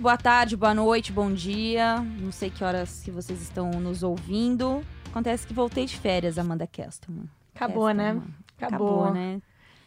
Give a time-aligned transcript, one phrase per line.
[0.00, 2.00] boa tarde, boa noite, bom dia.
[2.00, 4.82] Não sei que horas que vocês estão nos ouvindo.
[5.10, 7.28] Acontece que voltei de férias, Amanda Kestelman.
[7.54, 8.20] Acabou, né?
[8.56, 9.02] Acabou.
[9.02, 9.42] Acabou, né?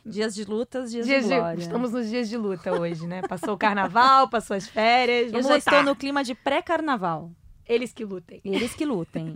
[0.06, 1.58] Dias de lutas, dias, dias de glória.
[1.58, 3.22] De, estamos nos dias de luta hoje, né?
[3.28, 5.34] Passou o carnaval, passou as férias.
[5.34, 5.58] Eu já lutar.
[5.58, 7.32] estou no clima de pré-carnaval.
[7.68, 8.40] Eles que lutem.
[8.46, 9.36] Eles que lutem.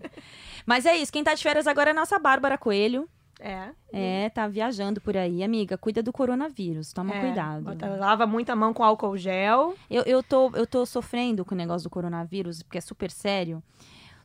[0.65, 3.09] Mas é isso, quem tá de férias agora é a nossa Bárbara Coelho.
[3.39, 3.69] É.
[3.91, 5.43] É, tá viajando por aí.
[5.43, 7.63] Amiga, cuida do coronavírus, toma é, cuidado.
[7.63, 9.75] Bota, lava muita mão com álcool gel.
[9.89, 13.61] Eu, eu, tô, eu tô sofrendo com o negócio do coronavírus, porque é super sério.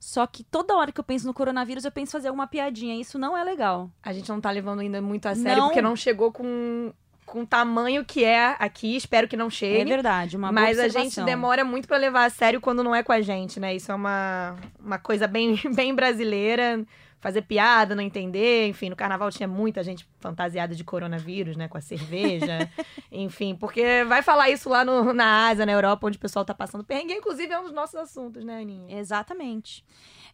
[0.01, 3.01] Só que toda hora que eu penso no coronavírus, eu penso fazer uma piadinha.
[3.01, 3.89] Isso não é legal.
[4.03, 5.69] A gente não tá levando ainda muito a sério, não...
[5.69, 6.93] porque não chegou com
[7.25, 9.81] com o tamanho que é aqui, espero que não chegue.
[9.81, 13.03] É verdade, uma Mas a gente demora muito para levar a sério quando não é
[13.03, 13.75] com a gente, né?
[13.75, 16.85] Isso é uma, uma coisa bem, bem brasileira
[17.23, 18.67] fazer piada, não entender.
[18.67, 21.69] Enfim, no carnaval tinha muita gente fantasiada de coronavírus, né?
[21.69, 22.69] Com a cerveja.
[23.11, 26.53] Enfim, porque vai falar isso lá no, na Ásia, na Europa, onde o pessoal tá
[26.53, 27.15] passando perrengue.
[27.15, 28.99] Inclusive, é um dos nossos assuntos, né, Aninha?
[28.99, 29.85] Exatamente.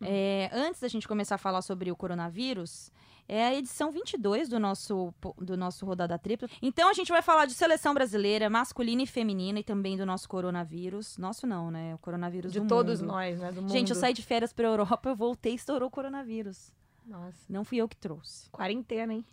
[0.01, 2.91] É, antes da gente começar a falar sobre o coronavírus,
[3.29, 6.49] é a edição 22 do nosso, do nosso Rodada Tripla.
[6.63, 10.27] Então a gente vai falar de seleção brasileira, masculina e feminina, e também do nosso
[10.27, 11.19] coronavírus.
[11.19, 11.95] Nosso não, né?
[11.95, 13.13] O coronavírus de do todos mundo.
[13.13, 13.53] nós, né?
[13.53, 13.71] Do mundo.
[13.71, 16.73] Gente, eu saí de férias pra Europa, eu voltei e estourou o coronavírus.
[17.09, 17.39] Nossa.
[17.49, 18.51] Não fui eu que trouxe.
[18.51, 19.25] Quarentena, hein?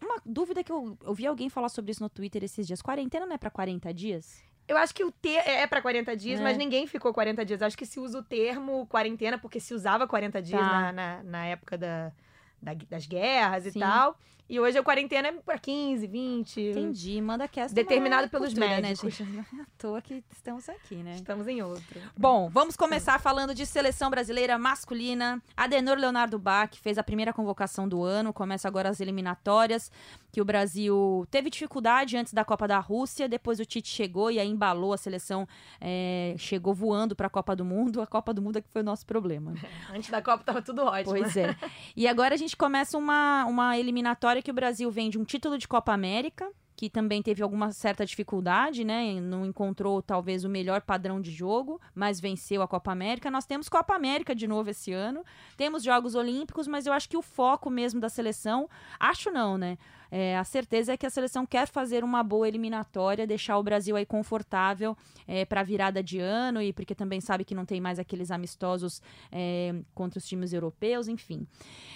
[0.00, 2.80] Uma dúvida que eu ouvi alguém falar sobre isso no Twitter esses dias.
[2.80, 4.42] Quarentena não é para 40 dias?
[4.68, 6.42] Eu acho que o ter é para 40 dias, é.
[6.42, 7.62] mas ninguém ficou 40 dias.
[7.62, 10.68] Acho que se usa o termo quarentena, porque se usava 40 dias tá.
[10.68, 12.12] na, na, na, época da,
[12.60, 13.70] da, das guerras Sim.
[13.70, 14.18] e tal.
[14.50, 16.60] E hoje a quarentena é para 15, 20.
[16.70, 17.20] Entendi.
[17.20, 17.74] Manda cast.
[17.74, 19.20] Determinado pelos cultura, né, médicos.
[19.20, 19.36] Né, gente?
[19.52, 21.16] Não é à toa que estamos aqui, né?
[21.16, 22.00] Estamos em outro.
[22.16, 25.42] Bom, vamos começar falando de seleção brasileira masculina.
[25.54, 28.32] Adenor Leonardo Bach fez a primeira convocação do ano.
[28.32, 29.92] Começa agora as eliminatórias.
[30.32, 33.28] Que o Brasil teve dificuldade antes da Copa da Rússia.
[33.28, 35.46] Depois o Tite chegou e aí embalou a seleção.
[35.78, 38.00] É, chegou voando para a Copa do Mundo.
[38.00, 39.52] A Copa do Mundo é que foi o nosso problema.
[39.94, 41.10] antes da Copa tava tudo ótimo.
[41.10, 41.54] Pois é.
[41.94, 45.58] E agora a gente começa uma, uma eliminatória que o Brasil vem de um título
[45.58, 49.20] de Copa América, que também teve alguma certa dificuldade, né?
[49.20, 53.32] Não encontrou talvez o melhor padrão de jogo, mas venceu a Copa América.
[53.32, 55.24] Nós temos Copa América de novo esse ano.
[55.56, 59.76] Temos Jogos Olímpicos, mas eu acho que o foco mesmo da seleção, acho não, né?
[60.08, 63.96] É, a certeza é que a seleção quer fazer uma boa eliminatória, deixar o Brasil
[63.96, 64.96] aí confortável
[65.26, 68.30] é, para a virada de ano e porque também sabe que não tem mais aqueles
[68.30, 69.02] amistosos
[69.32, 71.44] é, contra os times europeus, enfim.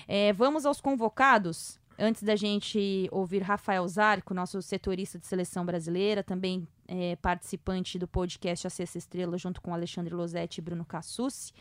[0.09, 1.81] É, vamos aos convocados.
[2.05, 8.09] Antes da gente ouvir Rafael Zarco, nosso setorista de seleção brasileira, também é, participante do
[8.09, 11.53] podcast A Sexta Estrela, junto com Alexandre Losetti e Bruno Cassucci.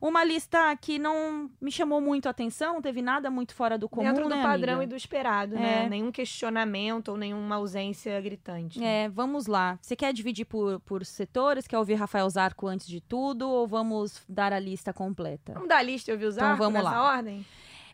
[0.00, 3.88] Uma lista que não me chamou muito a atenção, não teve nada muito fora do
[3.88, 4.84] comum, Dentro do né, padrão amiga?
[4.84, 5.60] e do esperado, né?
[5.60, 5.82] é.
[5.82, 5.88] né?
[5.88, 8.78] Nenhum questionamento ou nenhuma ausência gritante.
[8.78, 9.06] Né?
[9.06, 9.76] É, vamos lá.
[9.82, 11.66] Você quer dividir por, por setores?
[11.66, 13.50] Quer ouvir Rafael Zarco antes de tudo?
[13.50, 15.54] Ou vamos dar a lista completa?
[15.54, 17.16] Vamos dar a lista e ouvir o então Zarco então, vamos nessa lá.
[17.16, 17.44] ordem?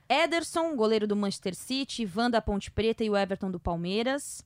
[0.09, 4.45] Ederson, goleiro do Manchester City, Van da Ponte Preta e o Everton do Palmeiras.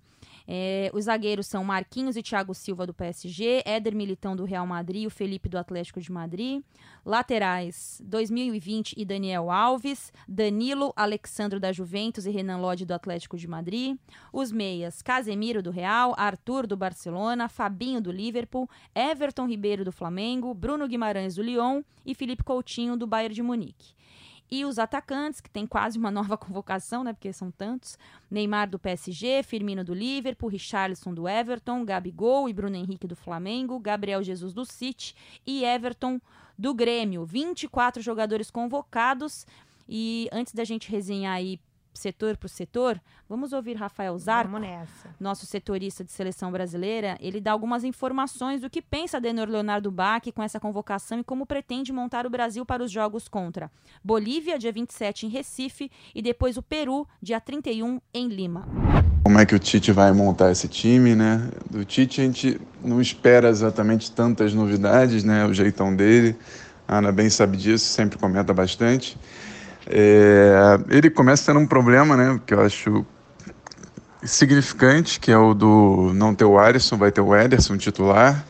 [0.51, 5.07] É, os zagueiros são Marquinhos e Thiago Silva do PSG, Éder Militão do Real Madrid
[5.07, 6.63] o Felipe do Atlético de Madrid.
[7.05, 13.47] Laterais, 2020 e Daniel Alves, Danilo, Alexandro da Juventus e Renan Lodge do Atlético de
[13.47, 13.99] Madrid.
[14.33, 20.55] Os meias, Casemiro do Real, Arthur do Barcelona, Fabinho do Liverpool, Everton Ribeiro do Flamengo,
[20.55, 23.99] Bruno Guimarães do Lyon e Felipe Coutinho do Bayern de Munique.
[24.51, 27.13] E os atacantes, que tem quase uma nova convocação, né?
[27.13, 27.99] Porque são tantos.
[28.31, 33.79] Neymar do PSG, Firmino do Liverpool, Richarlison do Everton, Gabigol e Bruno Henrique do Flamengo,
[33.79, 35.15] Gabriel Jesus do City
[35.47, 36.21] e Everton
[36.57, 37.25] do Grêmio.
[37.25, 39.47] 24 jogadores convocados.
[39.89, 41.59] E antes da gente resenhar aí
[41.99, 44.57] setor por setor, vamos ouvir Rafael Zarco,
[45.21, 47.19] nosso setorista de seleção brasileira.
[47.21, 51.45] Ele dá algumas informações do que pensa Denor Leonardo Bach com essa convocação e como
[51.45, 53.71] pretende montar o Brasil para os jogos contra
[54.03, 58.67] Bolívia, dia 27 em Recife, e depois o Peru, dia 31 em Lima.
[59.23, 61.51] Como é que o Tite vai montar esse time, né?
[61.69, 65.45] Do Tite a gente não espera exatamente tantas novidades, né?
[65.45, 66.37] O jeitão dele.
[66.87, 69.19] A Ana bem sabe disso, sempre comenta bastante.
[69.91, 73.07] É, ele começa tendo um problema, né, que eu acho
[74.23, 78.45] significante, que é o do não ter o Alisson, vai ter o Ederson titular.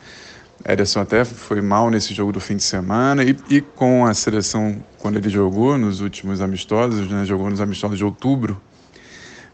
[0.67, 4.83] Ederson até foi mal nesse jogo do fim de semana e, e com a seleção,
[4.99, 8.61] quando ele jogou nos últimos amistosos, né, jogou nos amistosos de outubro,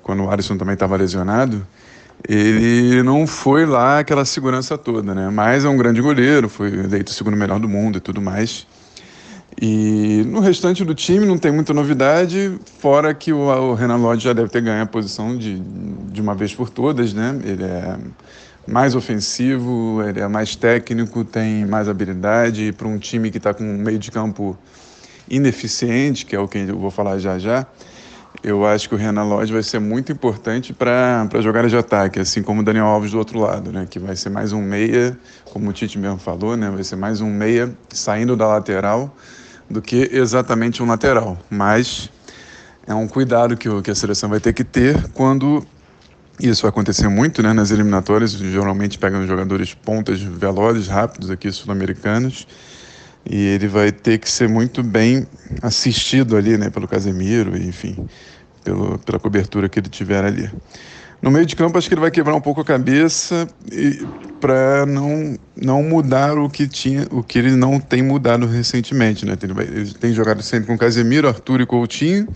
[0.03, 1.67] quando o Alisson também estava lesionado,
[2.27, 5.29] ele não foi lá aquela segurança toda, né?
[5.31, 8.67] Mas é um grande goleiro, foi eleito o segundo melhor do mundo e tudo mais.
[9.61, 14.25] E no restante do time não tem muita novidade, fora que o, o Renan Lodge
[14.25, 17.39] já deve ter ganho a posição de, de uma vez por todas, né?
[17.45, 17.97] Ele é
[18.67, 22.73] mais ofensivo, ele é mais técnico, tem mais habilidade.
[22.73, 24.59] Para um time que está com um meio de campo
[25.31, 27.67] ineficiente, que é o que eu vou falar já já,
[28.43, 32.43] eu acho que o Renan Lodge vai ser muito importante para jogar de ataque, assim
[32.43, 33.87] como o Daniel Alves do outro lado, né?
[33.89, 36.69] Que vai ser mais um meia, como o Tite mesmo falou, né?
[36.71, 39.15] Vai ser mais um meia saindo da lateral
[39.69, 41.39] do que exatamente um lateral.
[41.51, 42.11] Mas
[42.87, 45.65] é um cuidado que, que a seleção vai ter que ter quando
[46.41, 47.53] isso acontecer muito, né?
[47.53, 52.47] Nas eliminatórias, geralmente pegam jogadores pontas velozes, rápidos aqui, sul-americanos
[53.29, 55.27] e ele vai ter que ser muito bem
[55.63, 57.97] assistido ali, né, pelo Casemiro, enfim,
[58.63, 60.51] pelo, pela cobertura que ele tiver ali.
[61.25, 63.49] No meio de campo, acho que ele vai quebrar um pouco a cabeça
[64.39, 69.35] para não, não mudar o que tinha, o que ele não tem mudado recentemente, né?
[69.43, 72.29] Ele, vai, ele tem jogado sempre com Casemiro, Arthur e Coutinho.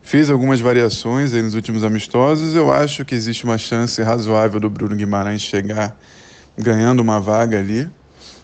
[0.00, 2.54] Fez algumas variações nos últimos amistosos.
[2.54, 5.98] Eu acho que existe uma chance razoável do Bruno Guimarães chegar
[6.56, 7.90] ganhando uma vaga ali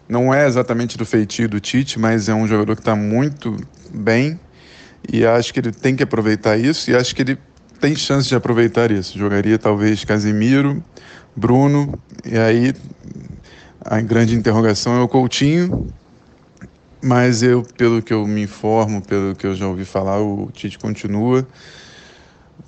[0.08, 3.56] não é exatamente do feitio do Tite, mas é um jogador que está muito
[3.94, 4.40] bem
[5.08, 7.38] e acho que ele tem que aproveitar isso e acho que ele
[7.80, 9.18] tem chance de aproveitar isso.
[9.18, 10.82] Jogaria talvez Casimiro,
[11.34, 12.74] Bruno e aí
[13.80, 15.88] a grande interrogação é o Coutinho,
[17.02, 20.78] mas eu, pelo que eu me informo, pelo que eu já ouvi falar, o Tite
[20.78, 21.46] continua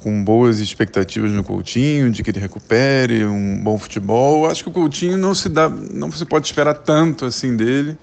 [0.01, 4.51] com boas expectativas no Coutinho, de que ele recupere um bom futebol.
[4.51, 7.97] Acho que o Coutinho não se dá, não se pode esperar tanto assim dele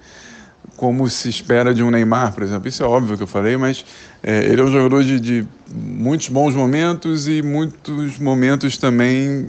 [0.80, 2.66] como se espera de um Neymar, por exemplo.
[2.66, 3.84] Isso é óbvio que eu falei, mas
[4.22, 9.46] é, ele é um jogador de, de muitos bons momentos e muitos momentos também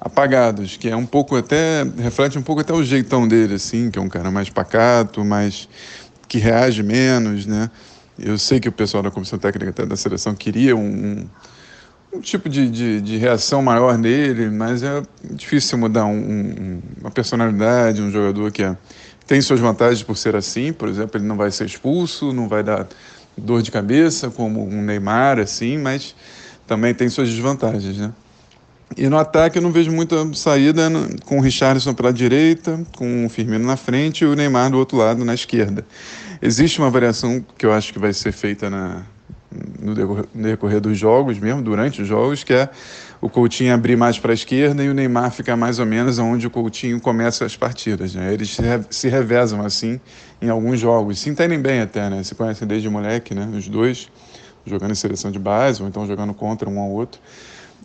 [0.00, 4.00] apagados, que é um pouco até reflete um pouco até o jeitão dele, assim, que
[4.00, 5.68] é um cara mais pacato, mais
[6.26, 7.70] que reage menos, né?
[8.18, 11.24] Eu sei que o pessoal da comissão técnica da seleção queria um,
[12.12, 17.12] um tipo de, de, de, reação maior nele, mas é difícil mudar um, um, uma
[17.12, 18.76] personalidade, um jogador que é,
[19.26, 22.62] tem suas vantagens por ser assim, por exemplo, ele não vai ser expulso, não vai
[22.62, 22.86] dar
[23.36, 26.14] dor de cabeça como um Neymar, assim, mas
[26.66, 28.12] também tem suas desvantagens, né?
[28.96, 30.88] E no ataque eu não vejo muita saída
[31.24, 34.96] com o Richarlison pela direita, com o Firmino na frente e o Neymar do outro
[34.96, 35.84] lado, na esquerda.
[36.40, 39.02] Existe uma variação que eu acho que vai ser feita na,
[39.80, 39.94] no
[40.34, 42.68] decorrer dos jogos mesmo, durante os jogos, que é
[43.24, 46.46] o Coutinho abrir mais para a esquerda e o Neymar ficar mais ou menos onde
[46.46, 48.14] o Coutinho começa as partidas.
[48.14, 48.34] Né?
[48.34, 48.54] Eles
[48.90, 49.98] se revezam assim
[50.42, 51.20] em alguns jogos.
[51.20, 52.22] Se entendem bem até, né?
[52.22, 53.50] Se conhecem desde moleque, né?
[53.56, 54.10] Os dois,
[54.66, 57.18] jogando em seleção de base ou então jogando contra um ao outro.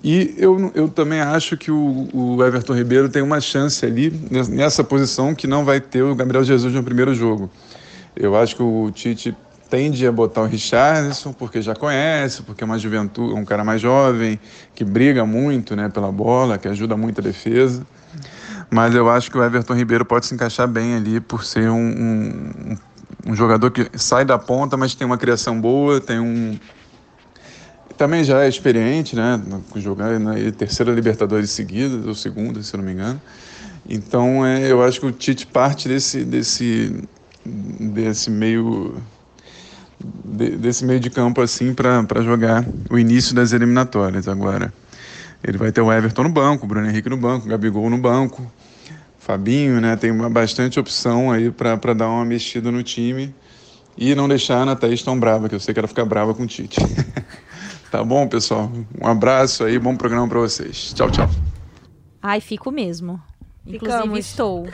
[0.04, 4.12] E eu, eu também acho que o, o Everton Ribeiro tem uma chance ali
[4.50, 7.50] nessa posição que não vai ter o Gabriel Jesus no primeiro jogo.
[8.14, 9.34] Eu acho que o Tite
[9.70, 13.80] tende a botar o Richardson porque já conhece, porque é uma juventude, um cara mais
[13.80, 14.40] jovem,
[14.74, 17.86] que briga muito né, pela bola, que ajuda muito a defesa.
[18.70, 21.78] Mas eu acho que o Everton Ribeiro pode se encaixar bem ali por ser um,
[21.78, 22.78] um,
[23.28, 26.60] um jogador que sai da ponta, mas tem uma criação boa, tem um.
[27.98, 29.42] Também já é experiente, né?
[29.76, 33.22] Jogando na né, terceira Libertadores seguida, ou segunda, se eu não me engano.
[33.88, 37.04] Então é, eu acho que o Tite parte desse, desse,
[37.44, 38.96] desse meio
[40.00, 44.74] de, desse meio de campo assim para jogar o início das eliminatórias agora.
[45.44, 47.98] Ele vai ter o Everton no banco, o Bruno Henrique no banco, o Gabigol no
[47.98, 48.52] banco,
[49.18, 49.96] Fabinho, né?
[49.96, 53.34] Tem uma bastante opção aí para dar uma mexida no time
[53.98, 56.34] e não deixar a Ana Thaís tão brava, que eu sei que ela fica brava
[56.34, 56.80] com o Tite.
[57.92, 58.72] tá bom, pessoal?
[59.02, 60.94] Um abraço aí, bom programa para vocês.
[60.94, 61.30] Tchau, tchau.
[62.22, 63.22] Ai, fico mesmo.
[63.66, 64.20] Inclusive Ficamos.
[64.20, 64.68] estou.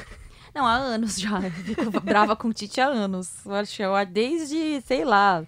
[0.56, 1.42] Não, há anos já.
[1.42, 3.46] Eu fico brava com o Tite há anos.
[3.46, 5.44] Acho desde, sei lá.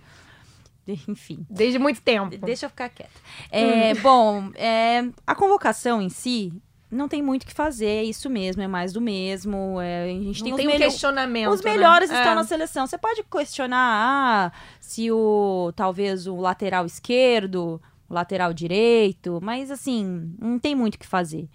[0.85, 1.45] Enfim.
[1.49, 2.37] Desde muito tempo.
[2.37, 3.11] Deixa eu ficar quieta.
[3.49, 4.01] É, hum.
[4.01, 6.51] Bom, é, a convocação em si
[6.91, 9.79] não tem muito o que fazer, é isso mesmo, é mais do mesmo.
[9.79, 11.51] É, a gente não tem, tem um questionamento.
[11.51, 11.71] Os né?
[11.71, 12.17] melhores né?
[12.17, 12.35] estão é.
[12.35, 12.85] na seleção.
[12.85, 20.33] Você pode questionar ah, se o talvez o lateral esquerdo, o lateral direito, mas assim,
[20.37, 21.47] não tem muito o que fazer.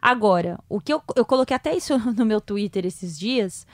[0.00, 3.66] Agora, o que eu, eu coloquei até isso no meu Twitter esses dias,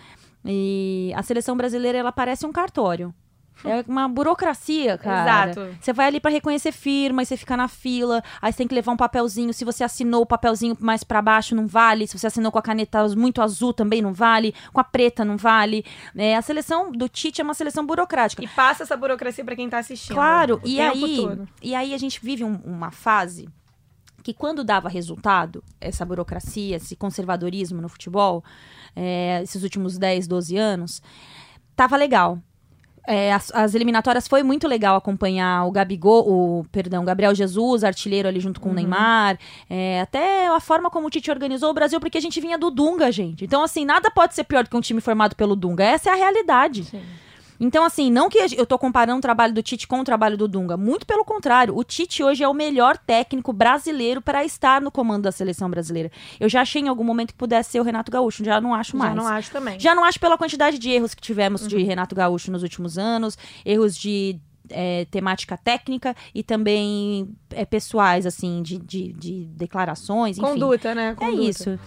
[0.44, 3.14] e a seleção brasileira ela parece um cartório.
[3.64, 5.50] É uma burocracia, cara.
[5.50, 5.76] Exato.
[5.80, 8.74] Você vai ali para reconhecer firma, e você fica na fila, aí você tem que
[8.74, 9.54] levar um papelzinho.
[9.54, 12.06] Se você assinou o papelzinho mais para baixo, não vale.
[12.06, 14.54] Se você assinou com a caneta muito azul, também não vale.
[14.72, 15.84] Com a preta, não vale.
[16.14, 18.44] É, a seleção do Tite é uma seleção burocrática.
[18.44, 20.14] E passa essa burocracia para quem tá assistindo.
[20.14, 21.48] Claro, e aí, todo.
[21.62, 23.48] e aí a gente vive um, uma fase
[24.24, 28.42] que quando dava resultado, essa burocracia, esse conservadorismo no futebol,
[28.96, 31.02] é, esses últimos 10, 12 anos,
[31.76, 32.38] tava legal.
[33.06, 38.26] é, as, as eliminatórias foi muito legal acompanhar o Gabigol, o, perdão, Gabriel Jesus, artilheiro
[38.26, 39.38] ali junto com o Neymar.
[39.68, 42.70] é, até a forma como o Tite organizou o Brasil, porque a gente vinha do
[42.70, 43.44] Dunga, gente.
[43.44, 45.84] Então, assim, nada pode ser pior do que um time formado pelo Dunga.
[45.84, 46.82] Essa é a realidade.
[47.64, 50.46] Então, assim, não que eu tô comparando o trabalho do Tite com o trabalho do
[50.46, 50.76] Dunga.
[50.76, 51.74] Muito pelo contrário.
[51.74, 56.12] O Tite hoje é o melhor técnico brasileiro para estar no comando da seleção brasileira.
[56.38, 58.44] Eu já achei em algum momento que pudesse ser o Renato Gaúcho.
[58.44, 59.14] Já não acho mais.
[59.14, 59.80] Já não acho também.
[59.80, 63.38] Já não acho pela quantidade de erros que tivemos de Renato Gaúcho nos últimos anos,
[63.64, 70.46] erros de é, temática técnica e também é, pessoais, assim, de, de, de declarações, enfim.
[70.46, 71.10] Conduta, né?
[71.10, 71.42] É Conduta.
[71.42, 71.80] isso.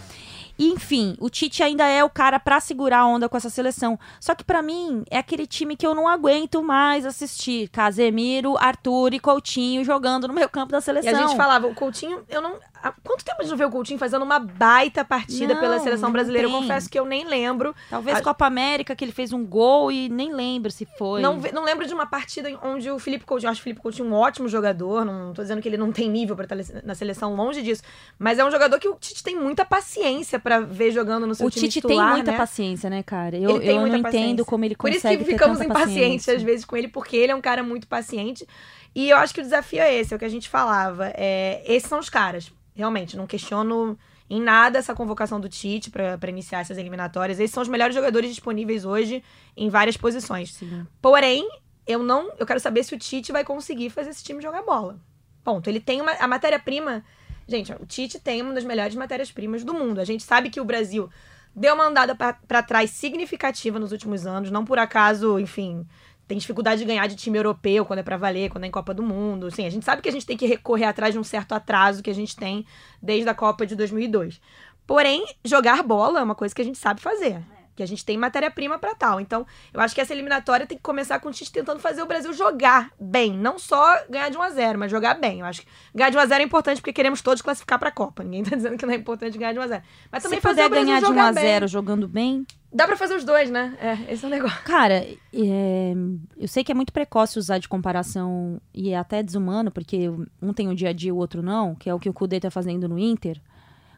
[0.57, 3.99] E, enfim, o Tite ainda é o cara pra segurar a onda com essa seleção.
[4.19, 7.69] Só que pra mim é aquele time que eu não aguento mais assistir.
[7.69, 11.13] Casemiro, Arthur e Coutinho jogando no meio campo da E seleção.
[11.15, 12.55] a gente falava, o Coutinho, eu não.
[12.83, 15.79] Há quanto tempo a gente não vê o Coutinho fazendo uma baita partida Não, pela
[15.79, 16.47] seleção brasileira?
[16.47, 17.75] Eu confesso que eu nem lembro.
[17.89, 21.21] Talvez a- Copa América que ele fez um gol e nem lembro se foi.
[21.21, 24.07] Não, não lembro de uma partida onde o Felipe Coutinho, eu acho o Felipe Coutinho
[24.07, 27.35] um ótimo jogador, não tô dizendo que ele não tem nível pra estar na seleção,
[27.35, 27.81] longe disso,
[28.19, 31.47] mas é um jogador que o Tite tem muita paciência pra ver jogando no seu
[31.47, 32.37] O time Tite titular, tem muita né?
[32.37, 33.37] paciência, né, cara?
[33.37, 34.07] Eu, eu não paciência.
[34.27, 37.31] entendo como ele Por isso consegue que ficamos impacientes às vezes com ele, porque ele
[37.31, 38.47] é um cara muito paciente.
[38.95, 41.11] E eu acho que o desafio é esse, é o que a gente falava.
[41.15, 42.51] É, esses são os caras.
[42.77, 43.97] Realmente, não questiono
[44.29, 47.39] em nada essa convocação do Tite pra iniciar essas eliminatórias.
[47.39, 49.23] Esses são os melhores jogadores disponíveis hoje
[49.55, 50.53] em várias posições.
[50.53, 50.85] Sim.
[51.01, 51.43] Porém,
[51.87, 54.99] eu não, eu quero saber se o Tite vai conseguir fazer esse time jogar bola.
[55.43, 55.67] Ponto.
[55.67, 57.03] Ele tem uma a matéria-prima.
[57.47, 59.99] Gente, o Tite tem uma das melhores matérias-primas do mundo.
[59.99, 61.09] A gente sabe que o Brasil
[61.55, 65.87] deu uma andada pra trás significativa nos últimos anos, não por acaso, enfim,
[66.27, 68.93] tem dificuldade de ganhar de time europeu quando é pra valer, quando é em Copa
[68.93, 69.49] do Mundo.
[69.49, 72.03] Sim, a gente sabe que a gente tem que recorrer atrás de um certo atraso
[72.03, 72.65] que a gente tem
[73.01, 74.41] desde a Copa de 2002.
[74.85, 77.41] Porém, jogar bola é uma coisa que a gente sabe fazer.
[77.75, 79.21] Que a gente tem matéria-prima pra tal.
[79.21, 82.07] Então, eu acho que essa eliminatória tem que começar com o Tite tentando fazer o
[82.07, 83.37] Brasil jogar bem.
[83.37, 85.41] Não só ganhar de 1 a 0 mas jogar bem.
[85.41, 87.91] Eu acho que ganhar de 1 a 0 é importante porque queremos todos classificar pra
[87.91, 88.23] Copa.
[88.23, 90.41] Ninguém tá dizendo que não é importante ganhar de 1 a 0 Mas também Se
[90.41, 91.67] fazer puder o Brasil ganhar de 1 jogar a 0 bem.
[91.67, 93.77] jogando bem, Dá pra fazer os dois, né?
[93.79, 94.61] É, esse é o negócio.
[94.63, 94.95] Cara,
[95.33, 95.93] é,
[96.35, 100.09] eu sei que é muito precoce usar de comparação e é até desumano, porque
[100.41, 102.13] um tem o dia a dia e o outro não, que é o que o
[102.13, 103.41] Kudê tá fazendo no Inter.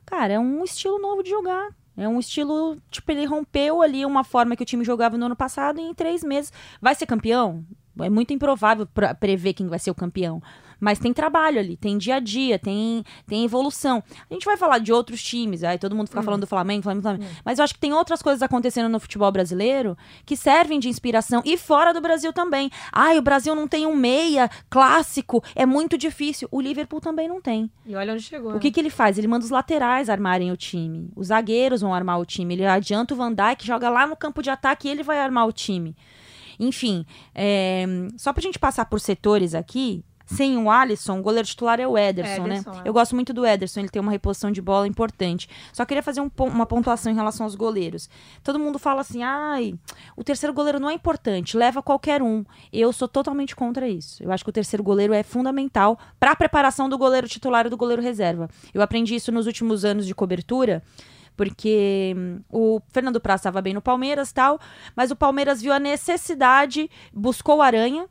[0.05, 1.69] Cara, é um estilo novo de jogar.
[1.97, 5.35] É um estilo, tipo, ele rompeu ali uma forma que o time jogava no ano
[5.35, 7.65] passado e em três meses vai ser campeão.
[7.99, 8.88] É muito improvável
[9.19, 10.41] prever quem vai ser o campeão.
[10.79, 14.03] Mas tem trabalho ali, tem dia a dia, tem, tem evolução.
[14.29, 17.01] A gente vai falar de outros times, aí todo mundo fica falando do Flamengo, Flamengo,
[17.03, 17.25] Flamengo.
[17.43, 21.41] Mas eu acho que tem outras coisas acontecendo no futebol brasileiro que servem de inspiração
[21.45, 22.69] e fora do Brasil também.
[22.91, 26.48] Ai, o Brasil não tem um meia clássico, é muito difícil.
[26.51, 27.69] O Liverpool também não tem.
[27.86, 28.55] E olha onde chegou.
[28.55, 29.17] O que, que ele faz?
[29.17, 31.09] Ele manda os laterais armarem o time.
[31.15, 32.53] Os zagueiros vão armar o time.
[32.53, 35.48] Ele adianta o Van Dijk, joga lá no campo de ataque e ele vai armar
[35.48, 35.95] o time.
[36.59, 37.86] Enfim, é,
[38.17, 41.98] só pra gente passar por setores aqui, sem o Alisson, o goleiro titular é o
[41.98, 42.81] Ederson, Ederson, né?
[42.86, 42.88] é.
[42.88, 45.50] Eu gosto muito do Ederson, ele tem uma reposição de bola importante.
[45.74, 48.09] Só queria fazer um uma pontuação em relação aos goleiros.
[48.43, 49.74] Todo mundo fala assim, ai,
[50.15, 52.45] o terceiro goleiro não é importante, leva qualquer um.
[52.71, 54.21] Eu sou totalmente contra isso.
[54.24, 57.69] Eu acho que o terceiro goleiro é fundamental para a preparação do goleiro titular e
[57.69, 58.48] do goleiro reserva.
[58.74, 60.83] Eu aprendi isso nos últimos anos de cobertura,
[61.36, 64.59] porque hum, o Fernando Praz estava bem no Palmeiras tal,
[64.95, 68.07] mas o Palmeiras viu a necessidade, buscou o Aranha,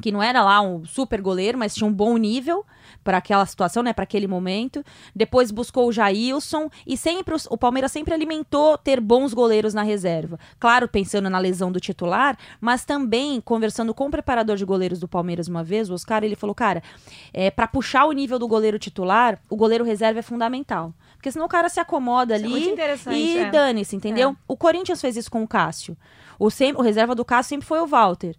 [0.00, 2.64] que não era lá um super goleiro, mas tinha um bom nível
[3.04, 4.82] para aquela situação, né, para aquele momento.
[5.14, 9.82] Depois buscou o Jailson e sempre os- o Palmeiras sempre alimentou ter bons goleiros na
[9.82, 10.38] reserva.
[10.58, 15.08] Claro, pensando na lesão do titular, mas também conversando com o preparador de goleiros do
[15.08, 16.82] Palmeiras uma vez, o Oscar, ele falou: "Cara,
[17.32, 20.94] é, para puxar o nível do goleiro titular, o goleiro reserva é fundamental.
[21.16, 23.50] Porque senão o cara se acomoda Isso é ali interessante, e é.
[23.50, 24.36] dane-se, entendeu?
[24.48, 25.96] O Corinthians fez isso com o Cássio.
[26.38, 28.34] O, sem- o reserva do Cássio sempre foi o Walter.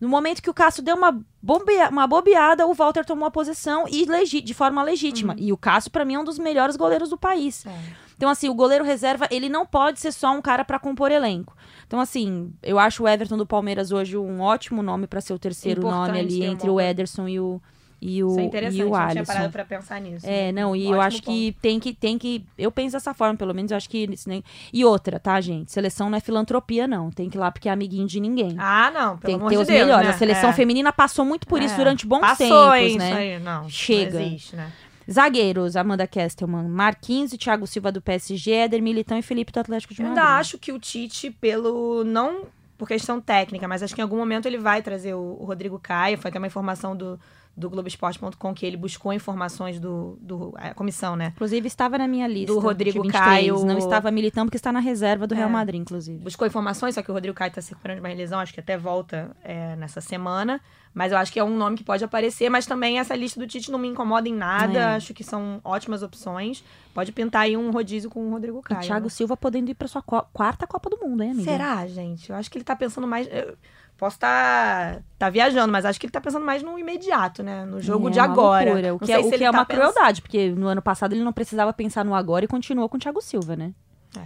[0.00, 3.84] No momento que o Cássio deu uma, bombea- uma bobeada, o Walter tomou a posição
[3.88, 5.32] e legi- de forma legítima.
[5.34, 5.38] Uhum.
[5.40, 7.66] E o Cássio, pra mim, é um dos melhores goleiros do país.
[7.66, 7.70] É.
[8.16, 11.56] Então, assim, o goleiro reserva, ele não pode ser só um cara pra compor elenco.
[11.86, 15.38] Então, assim, eu acho o Everton do Palmeiras hoje um ótimo nome pra ser o
[15.38, 17.60] terceiro Importante nome ali ter entre o Ederson e o,
[18.00, 19.24] e o, Isso é interessante, e o não tinha Alisson.
[19.32, 20.24] parado pra pensar nisso.
[20.26, 21.30] É, não, e Ótimo eu acho ponto.
[21.34, 24.42] que tem que tem que eu penso dessa forma, pelo menos eu acho que nem...
[24.72, 25.72] e outra, tá, gente?
[25.72, 28.54] Seleção não é filantropia não, tem que ir lá porque é amiguinho de ninguém.
[28.58, 30.06] Ah, não, pelo tem que ter de os Deus, melhores.
[30.08, 30.14] né?
[30.14, 30.52] A seleção É.
[30.52, 31.76] feminina passou muito por isso É.
[31.76, 33.08] durante bons Passou, tempos, hein, né?
[33.10, 34.18] Isso aí, não, Chega.
[34.20, 34.72] Não existe, né?
[35.10, 39.94] Zagueiros, Amanda Kestelman, Marquinhos e Thiago Silva do PSG, Éder Militão e Felipe do Atlético
[39.94, 40.22] de Eu Madrid.
[40.24, 42.04] ainda acho que o Tite, pelo.
[42.04, 42.42] não
[42.76, 45.80] por questão técnica, mas acho que em algum momento ele vai trazer o, o Rodrigo
[45.80, 46.16] Caio.
[46.18, 47.18] Foi até uma informação do,
[47.58, 51.32] do Globoesporte.com que ele buscou informações do, do a comissão, né?
[51.34, 52.52] Inclusive, estava na minha lista.
[52.52, 53.24] Do Rodrigo de 23.
[53.24, 53.64] Caio.
[53.64, 55.52] Não estava militando porque está na reserva do Real É.
[55.52, 56.18] Madrid, inclusive.
[56.18, 58.60] Buscou informações, só que o Rodrigo Caio tá se recuperando de uma lesão, acho que
[58.60, 60.60] até volta é, nessa semana.
[60.94, 63.46] Mas eu acho que é um nome que pode aparecer, mas também essa lista do
[63.46, 64.78] Tite não me incomoda em nada.
[64.78, 64.84] É.
[64.96, 66.64] Acho que são ótimas opções.
[66.94, 68.80] Pode pintar aí um rodízio com o Rodrigo E Caio.
[68.82, 69.10] Thiago né?
[69.10, 71.50] Silva podendo ir para sua co- quarta Copa do Mundo, hein, amiga?
[71.50, 72.30] Será, gente?
[72.30, 73.28] Eu acho que ele tá pensando mais.
[73.30, 73.56] eu
[73.98, 77.64] posso estar tá, tá viajando, mas acho que ele tá pensando mais no imediato, né?
[77.66, 78.64] No jogo É de agora.
[78.70, 80.80] loucura, O que, é, o que ele é tá uma pens- crueldade, porque no ano
[80.80, 83.72] passado ele não precisava pensar no agora e continuou com o Thiago Silva, né?
[84.16, 84.20] É.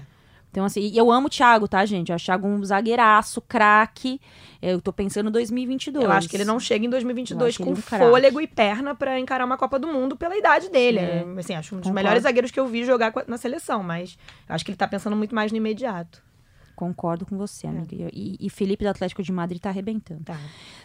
[0.50, 2.10] Então, assim, eu amo o Thiago, tá, gente?
[2.10, 4.20] Eu acho o Thiago um zagueiraço, craque.
[4.60, 6.04] Eu tô pensando em 2022.
[6.04, 8.04] Eu acho que ele não chega em Eu 2022 acho ele com craque.
[8.04, 10.98] fôlego e perna pra encarar uma Copa do Mundo pela idade dele.
[10.98, 11.24] É.
[11.38, 11.94] Assim, acho um dos Concordo.
[11.94, 15.34] melhores zagueiros que eu vi jogar na seleção, mas acho que ele tá pensando muito
[15.34, 16.22] mais no imediato.
[16.82, 17.38] Concordo com É.
[17.38, 18.08] você, amiga.
[18.12, 20.24] E, e Felipe do Atlético de Madrid tá arrebentando.
[20.24, 20.36] Tá.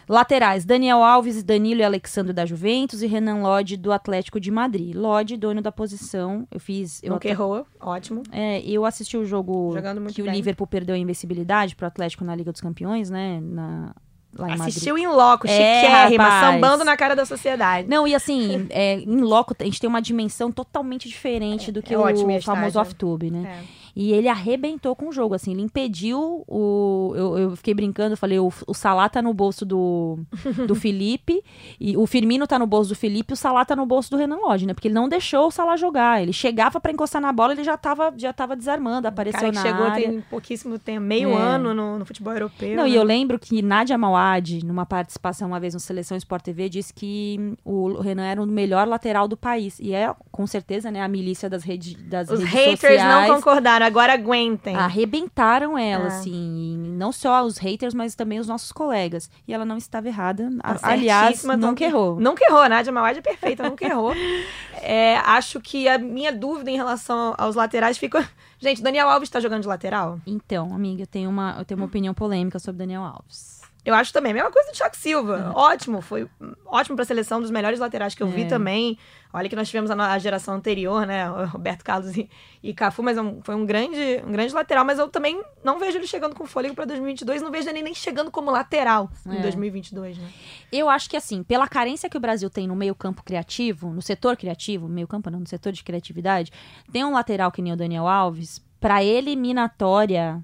[0.08, 4.94] Laterais: Daniel Alves, Danilo e Alexandre da Juventus e Renan Lodge do Atlético de Madrid.
[4.94, 6.46] Lodge, dono da posição.
[6.50, 7.02] Eu fiz.
[7.02, 8.22] Eu, Nunca errou, ótimo.
[8.30, 9.74] é, eu assisti o jogo
[10.14, 10.34] que o bem.
[10.34, 13.40] Liverpool perdeu a invencibilidade pro Atlético na Liga dos Campeões, né?
[13.42, 13.94] Na,
[14.36, 14.68] lá em Madrid.
[14.68, 15.50] Assistiu em loco, É,
[15.80, 16.54] chiquérrima, rapaz.
[16.54, 17.88] sambando na cara da sociedade.
[17.88, 21.92] Não, e assim, é, em loco, a gente tem uma dimensão totalmente diferente do que
[21.92, 23.60] é o famoso off-tube, né?
[23.64, 23.87] É.
[24.00, 27.12] E ele arrebentou com o jogo, assim, ele impediu o.
[27.16, 30.20] Eu, eu fiquei brincando, eu falei, o, o Salah tá no bolso do,
[30.68, 31.42] do Felipe,
[31.80, 34.16] e o Firmino tá no bolso do Felipe, e o Salah tá no bolso do
[34.16, 34.72] Renan Lodge, né?
[34.72, 36.22] Porque ele não deixou o Salah jogar.
[36.22, 39.56] Ele chegava pra encostar na bola, ele já tava, já tava desarmando, apareceu cara que
[39.56, 40.08] na chegou área.
[40.08, 41.34] tem pouquíssimo tempo, meio É.
[41.36, 42.76] ano no, no futebol europeu.
[42.76, 42.90] Não, né?
[42.90, 46.94] e eu lembro que Nadia Mawad, numa participação uma vez no Seleção Sport TV, disse
[46.94, 49.76] que o Renan era o melhor lateral do país.
[49.80, 53.34] E é, com certeza, né, a milícia das, rede, das Os redes haters sociais não
[53.34, 54.76] concordaram, agora aguentem.
[54.76, 56.06] arrebentaram ela, Ah.
[56.06, 56.76] assim.
[56.96, 59.28] Não só os haters, mas também os nossos colegas.
[59.48, 60.48] E ela não estava errada.
[60.62, 62.20] A- Tá Aliás, certíssima, nunca nunca- errou.
[62.20, 64.12] Nunca errou, Nádia Mawad é perfeita, nunca errou.
[64.80, 68.26] É, acho que a minha dúvida em relação aos laterais fica.
[68.60, 70.20] Gente, Daniel Alves tá jogando de lateral?
[70.24, 73.57] Então, amiga, eu tenho uma, eu tenho uma opinião polêmica sobre Daniel Alves.
[73.84, 74.34] Eu acho também.
[74.34, 75.52] Mesma coisa do Thiago Silva.
[75.54, 76.02] Ótimo.
[76.02, 76.28] Foi
[76.66, 78.46] ótimo pra seleção, dos melhores laterais que eu vi É.
[78.46, 78.98] também.
[79.32, 81.26] Olha que nós tivemos a, a geração anterior, né?
[81.46, 82.28] Roberto Carlos e,
[82.62, 84.84] e Cafu, mas é um- foi um grande, um grande lateral.
[84.84, 87.40] Mas eu também não vejo ele chegando com fôlego pra 2022.
[87.40, 89.40] Não vejo ele nem chegando como lateral em É.
[89.40, 90.28] 2022, né?
[90.72, 94.02] Eu acho que, assim, pela carência que o Brasil tem no meio campo criativo, no
[94.02, 96.50] setor criativo, meio campo não, no setor de criatividade,
[96.92, 100.42] tem um lateral que nem o Daniel Alves, pra eliminatória,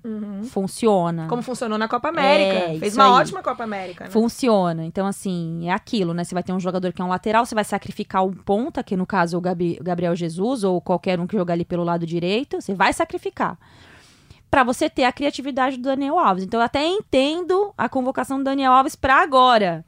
[0.51, 1.27] funciona.
[1.29, 2.73] Como funcionou na Copa América.
[2.73, 3.11] É, Fez uma aí.
[3.11, 4.11] ótima Copa América, né?
[4.11, 4.85] Funciona.
[4.85, 6.25] Então, assim, é aquilo, né?
[6.25, 8.97] Você vai ter um jogador que é um lateral, você vai sacrificar um ponta, que
[8.97, 12.05] no caso é o Gabi- Gabriel Jesus, ou qualquer um que jogar ali pelo lado
[12.07, 13.57] direito, você vai sacrificar.
[14.51, 16.45] Pra você ter a criatividade do Daniel Alves.
[16.45, 19.85] Então, eu até entendo a convocação do Daniel Alves pra agora.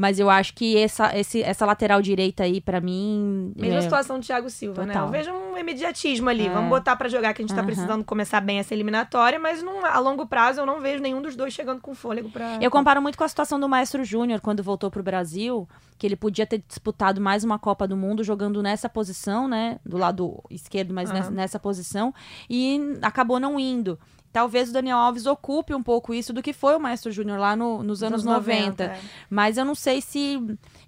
[0.00, 3.52] Mas eu acho que essa, esse- essa lateral direita aí, pra mim.
[3.54, 4.94] Mesma é, situação do Thiago Silva, né?
[4.94, 5.08] Total.
[5.08, 6.46] Eu vejo um imediatismo ali.
[6.46, 6.48] É.
[6.48, 9.84] Vamos botar pra jogar que a gente tá precisando começar bem essa eliminatória, mas num-
[9.84, 12.56] a longo prazo eu não vejo nenhum dos dois chegando com fôlego pra.
[12.62, 16.16] Eu comparo muito com a situação do Maestro Júnior quando voltou pro Brasil, que ele
[16.16, 19.78] podia ter disputado mais uma Copa do Mundo jogando nessa posição, né?
[19.84, 21.18] Do lado esquerdo, mas Aham.
[21.18, 22.14] nessa, nessa posição,
[22.48, 23.98] e acabou não indo.
[24.32, 27.56] Talvez o Daniel Alves ocupe um pouco isso do que foi o Maestro Júnior lá
[27.56, 28.84] no- nos anos 90.
[28.84, 29.00] é.
[29.28, 30.34] Mas eu não sei se.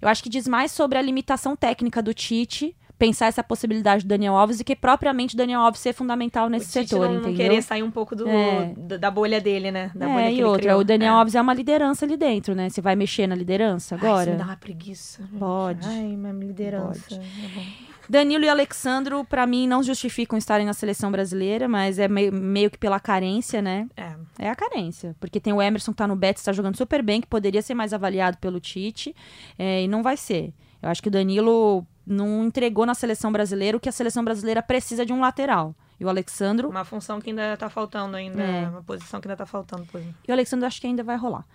[0.01, 2.75] Eu acho que diz mais sobre a limitação técnica do Tite.
[2.97, 6.67] Pensar essa possibilidade do Daniel Alves e que propriamente o Daniel Alves ser fundamental nesse
[6.67, 7.35] setor, não, entendeu?
[7.35, 8.73] querer sair um pouco do, É.
[8.97, 9.91] da, bolha dele, né?
[9.95, 10.79] Da bolha é, que e outra, criou.
[10.79, 11.17] o Daniel É.
[11.17, 12.69] Alves é uma liderança ali dentro, né?
[12.69, 14.31] Você vai mexer na liderança Ai, isso agora?
[14.31, 15.23] me dá uma preguiça.
[15.37, 15.87] Pode.
[15.87, 17.03] Ai, minha liderança.
[17.09, 17.93] Pode.
[18.09, 22.69] Danilo e Alexandro, pra mim, não justificam estarem na seleção brasileira, mas é meio, meio
[22.69, 23.87] que pela carência, né?
[23.95, 24.13] É.
[24.39, 25.15] É a carência.
[25.19, 27.73] Porque tem o Emerson que tá no Betis, tá jogando super bem, que poderia ser
[27.73, 29.15] mais avaliado pelo Tite,
[29.57, 30.53] é, e não vai ser.
[30.81, 34.61] Eu acho que o Danilo não entregou na seleção brasileira o que a seleção brasileira
[34.61, 35.75] precisa de um lateral.
[35.99, 36.69] E o Alexandro.
[36.69, 38.41] Uma função que ainda tá faltando ainda.
[38.43, 38.67] É.
[38.67, 39.87] Uma posição que ainda tá faltando.
[39.91, 40.03] Pois.
[40.27, 41.45] E o Alexandre acho que ainda vai rolar.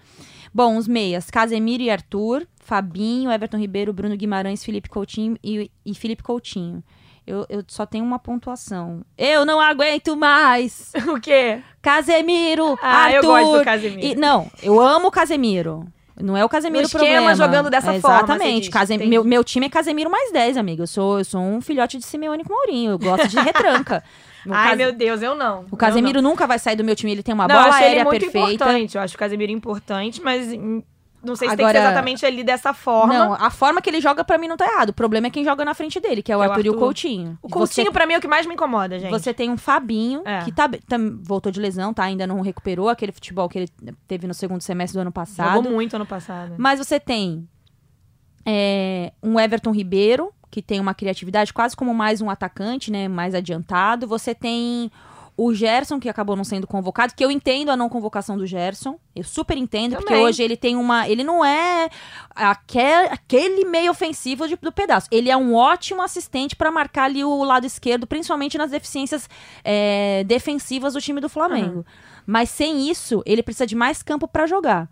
[0.54, 5.94] Bom, os meias: Casemiro e Arthur, Fabinho, Everton Ribeiro, Bruno Guimarães, Felipe Coutinho e, e
[5.94, 6.82] Felipe Coutinho.
[7.26, 9.04] Eu, eu só tenho uma pontuação.
[9.18, 10.92] Eu não aguento mais!
[11.14, 11.62] o quê?
[11.82, 12.78] Casemiro!
[12.80, 13.16] Ah, Arthur!
[13.16, 14.06] eu gosto do Casemiro.
[14.06, 15.87] E- não, eu amo o Casemiro.
[16.20, 17.31] Não é o Casemiro No o problema.
[17.33, 18.70] esquema, jogando dessa É, forma, Exatamente.
[18.70, 20.83] Casem- meu, meu time é Casemiro mais 10, amigo.
[20.83, 22.92] Eu sou, eu sou um filhote de Simeone com Mourinho.
[22.92, 24.02] Eu gosto de retranca.
[24.46, 25.66] O Ai, Cas- meu Deus, eu não.
[25.70, 27.12] O Casemiro nunca vai sair do meu time.
[27.12, 28.50] Ele tem uma não, bola acho ele aérea muito perfeita.
[28.64, 28.96] importante.
[28.96, 30.83] Eu acho o Casemiro importante, mas hum,
[31.22, 33.12] não sei se tem que Agora- ser exatamente ali dessa forma.
[33.12, 34.90] Não, a forma que ele joga pra mim não tá errado.
[34.90, 36.70] O problema é quem joga na frente dele, que é o Que é Arthur e
[36.70, 36.74] o.
[36.78, 37.38] Coutinho.
[37.42, 39.11] O Coutinho, pra mim, é o que mais me incomoda, gente.
[39.11, 40.42] Você, tem um Fabinho, É.
[40.44, 42.04] que tá, tam- voltou de lesão, tá?
[42.04, 43.68] Ainda não recuperou aquele futebol que ele
[44.07, 45.54] teve no segundo semestre do ano passado.
[45.57, 46.54] Jogou muito ano passado.
[46.57, 47.48] Mas você tem
[48.46, 53.07] é, um Everton Ribeiro, que tem uma criatividade quase como mais um atacante, né?
[53.09, 54.07] Mais adiantado.
[54.07, 54.90] Você tem
[55.40, 58.98] o Gerson, que acabou não sendo convocado, que eu entendo a não convocação do Gerson.
[59.14, 60.24] Eu super entendo, porque Também.
[60.24, 61.09] hoje ele tem uma.
[61.09, 61.88] Ele não é
[62.35, 65.07] aquele, aquele meio ofensivo de- do pedaço.
[65.12, 69.31] Ele é um ótimo assistente para marcar ali o lado esquerdo, principalmente nas deficiências
[69.64, 71.87] é, defensivas do time do Flamengo.
[72.27, 74.88] Mas sem isso, ele precisa de mais campo para jogar.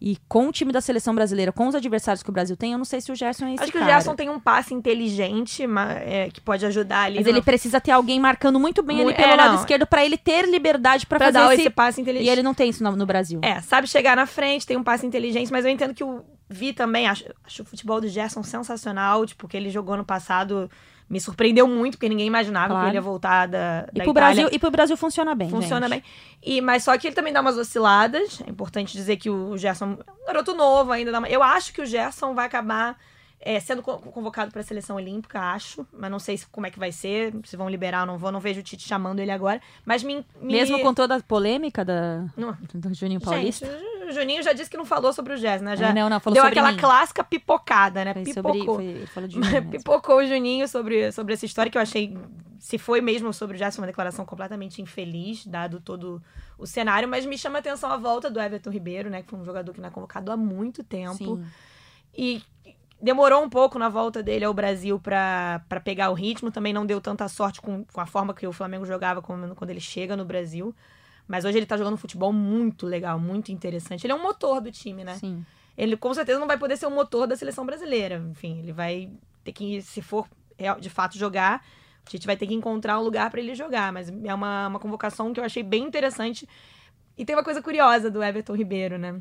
[0.00, 2.78] E com o time da seleção brasileira, com os adversários que o Brasil tem, eu
[2.78, 3.90] não sei se o Gerson é esse Acho que cara.
[3.90, 7.16] o Gerson tem um passe inteligente ma- é, que pode ajudar ali.
[7.16, 9.60] Mas no- ele precisa ter alguém marcando muito bem ali pelo é, lado não.
[9.60, 11.62] esquerdo pra ele ter liberdade pra pra fazer dar esse...
[11.62, 12.26] esse passe inteligente.
[12.28, 13.40] E ele não tem isso no, no Brasil.
[13.42, 16.72] É, sabe chegar na frente, tem um passe inteligente, mas eu entendo que o Vi
[16.72, 20.70] também, acho, acho o futebol do Gerson sensacional, tipo, que ele jogou no passado,
[21.08, 22.84] me surpreendeu muito, porque ninguém imaginava Claro.
[22.84, 24.12] que ele ia voltar da, E da pro, Itália.
[24.12, 26.02] Brasil, e pro Brasil funciona bem, Funciona gente.
[26.02, 26.10] bem.
[26.42, 28.40] E, mas só que ele também dá umas osciladas.
[28.46, 31.16] É importante dizer que o Gerson é um garoto novo ainda.
[31.18, 31.28] Uma...
[31.28, 32.98] Eu acho que o Gerson vai acabar
[33.40, 35.86] é, sendo co- convocado para a seleção olímpica, acho.
[35.92, 38.32] Mas não sei se- como é que vai ser, se vão liberar ou não vão.
[38.32, 39.60] Não vejo o Tite chamando ele agora.
[39.84, 40.16] Mas me.
[40.40, 40.52] me...
[40.54, 42.56] Mesmo com toda a polêmica da, Não.
[42.74, 43.66] do Juninho Gente, Paulista.
[44.08, 45.76] o Juninho já disse que não falou sobre o Gerson, né?
[45.76, 46.78] Já É, não, não, falou deu sobre aquela mim.
[46.78, 48.12] clássica pipocada, né?
[48.14, 48.64] Foi Pipocou.
[48.64, 49.22] sobre, foi,
[49.60, 49.70] mim.
[49.70, 52.16] Pipocou o Juninho sobre, sobre essa história que eu achei.
[52.58, 56.20] Se foi mesmo sobre o Gerson, uma declaração completamente infeliz, dado todo
[56.58, 59.22] o cenário, mas me chama a atenção a volta do Everton Ribeiro, né?
[59.22, 61.14] Que foi um jogador que não é convocado há muito tempo.
[61.36, 61.44] Sim.
[62.16, 62.42] E
[63.00, 66.50] demorou um pouco na volta dele ao Brasil pra pra pegar o ritmo.
[66.50, 69.70] Também não deu tanta sorte com, com a forma que o Flamengo jogava quando, quando
[69.70, 70.74] ele chega no Brasil.
[71.26, 74.06] Mas hoje ele tá jogando futebol muito legal, muito interessante.
[74.06, 75.14] Ele é um motor do time, né?
[75.14, 75.44] Sim.
[75.76, 78.16] ele com certeza não vai poder ser o motor da seleção brasileira.
[78.30, 79.10] Enfim, ele vai
[79.44, 80.26] ter que, se for
[80.80, 81.62] de fato jogar,
[82.04, 83.92] a gente vai ter que encontrar um lugar para ele jogar.
[83.92, 86.48] Mas é uma, uma convocação que eu achei bem interessante.
[87.16, 89.20] E tem uma coisa curiosa do Everton Ribeiro, né?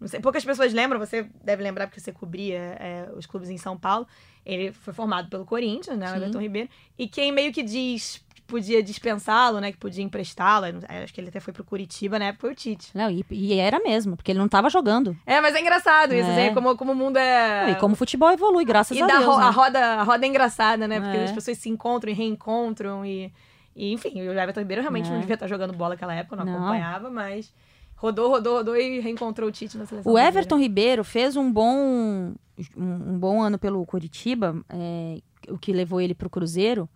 [0.00, 3.56] Não sei, poucas pessoas lembram, você deve lembrar porque você cobria é, os clubes em
[3.56, 4.06] São Paulo.
[4.44, 6.12] Ele foi formado pelo Corinthians, né?
[6.12, 6.16] O.
[6.16, 6.68] Everton Ribeiro.
[6.98, 9.72] E quem meio que diz que podia dispensá-lo, né?
[9.72, 10.66] Que podia emprestá-lo.
[11.02, 12.90] Acho que ele até foi pro Curitiba na época, foi o Tite.
[12.94, 15.16] Não, e, e era mesmo, porque ele não tava jogando.
[15.26, 16.44] É, mas é engraçado isso, É.
[16.46, 17.70] assim, como, como o mundo é.
[17.70, 19.24] E como o futebol evolui, graças E a Deus.
[19.24, 19.44] ro- né?
[19.44, 21.00] a, roda, a roda é engraçada, né?
[21.00, 21.24] Porque É.
[21.24, 23.04] as pessoas se encontram e reencontram.
[23.04, 23.32] E,
[23.74, 25.12] e enfim, o Everton Ribeiro realmente É.
[25.12, 26.54] não devia estar jogando bola naquela época, não, Não.
[26.56, 27.52] acompanhava, mas
[27.96, 30.12] rodou, rodou, rodou e reencontrou o Tite na seleção.
[30.12, 30.18] O.
[30.18, 32.34] Everton Ribeiro fez um bom,
[32.76, 36.88] um, um bom ano pelo Curitiba, é, o que levou ele pro Cruzeiro.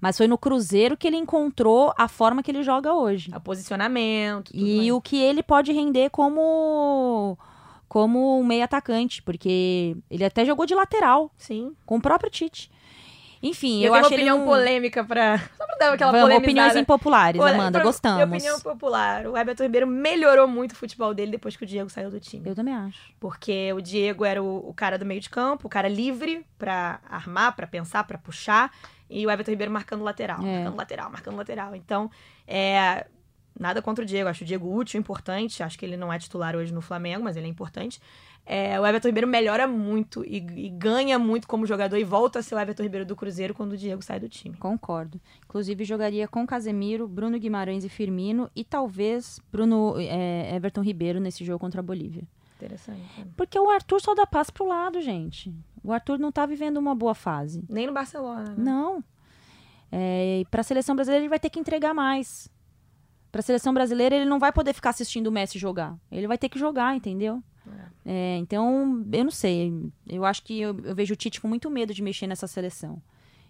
[0.00, 3.32] Mas foi no Cruzeiro que ele encontrou a forma que ele joga hoje.
[3.34, 4.50] O posicionamento.
[4.54, 4.92] E mais.
[4.92, 7.36] o que ele pode render como
[7.88, 11.74] como um meio atacante, porque ele até jogou de lateral Sim.
[11.86, 12.70] com o próprio Tite.
[13.42, 14.44] Enfim, eu, eu, uma acho ele opinião um...
[14.44, 15.38] polêmica pra.
[15.38, 16.38] Só pra dar aquela Vamos, polemizada.
[16.38, 18.16] opiniões impopulares, Olha, Amanda, pra- gostamos.
[18.16, 19.26] Minha opinião popular.
[19.26, 22.48] O Everton Ribeiro melhorou muito o futebol dele depois que o Diego saiu do time.
[22.48, 23.12] Eu também acho.
[23.20, 27.00] Porque o Diego era o, o cara do meio de campo, o cara livre pra
[27.08, 28.72] armar, pra pensar, pra puxar.
[29.10, 30.54] E o Everton Ribeiro marcando lateral, É.
[30.56, 31.74] marcando lateral, marcando lateral.
[31.76, 32.10] Então,
[32.46, 33.06] é.
[33.58, 34.28] Nada contra o Diego.
[34.28, 35.64] Acho o Diego útil, importante.
[35.64, 38.00] Acho que ele não é titular hoje no Flamengo, mas ele é importante.
[38.50, 42.42] É, o Everton Ribeiro melhora muito e, e ganha muito como jogador e volta a
[42.42, 44.56] ser o Everton Ribeiro do Cruzeiro quando o Diego sai do time.
[44.56, 45.20] Concordo.
[45.44, 51.44] Inclusive, jogaria com Casemiro, Bruno Guimarães e Firmino e talvez Bruno é, Everton Ribeiro nesse
[51.44, 52.22] jogo contra a Bolívia.
[52.56, 52.98] Interessante.
[53.18, 53.26] né?
[53.36, 55.54] Porque o Arthur só dá passe pro lado, gente.
[55.84, 57.62] O Arthur não tá vivendo uma boa fase.
[57.68, 58.44] Nem no Barcelona.
[58.44, 58.54] né?
[58.56, 59.04] Não.
[59.92, 62.48] É, e pra seleção brasileira ele vai ter que entregar mais.
[63.30, 65.94] Pra seleção brasileira ele não vai poder ficar assistindo o Messi jogar.
[66.10, 67.42] Ele vai ter que jogar, entendeu?
[68.04, 69.72] É, então, eu não sei.
[70.08, 73.02] Eu acho que eu, eu vejo o Tite com muito medo de mexer nessa seleção.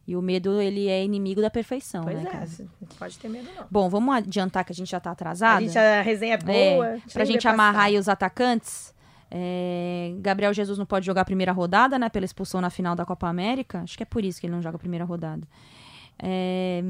[0.07, 3.46] E o medo, ele é inimigo da perfeição, Pois né, é, não pode ter medo,
[3.54, 3.66] não.
[3.70, 5.61] Bom, vamos adiantar que a gente já tá A, atrasado.
[5.61, 6.88] gente, a resenha é boa.
[6.88, 8.94] É, pra gente amarrar aí os atacantes.
[9.31, 12.09] é, Gabriel Jesus não pode jogar a primeira rodada, né?
[12.09, 13.83] Pela expulsão na final da Copa América.
[13.83, 15.46] Acho que é por isso que ele não joga a primeira rodada.
[16.18, 16.83] É,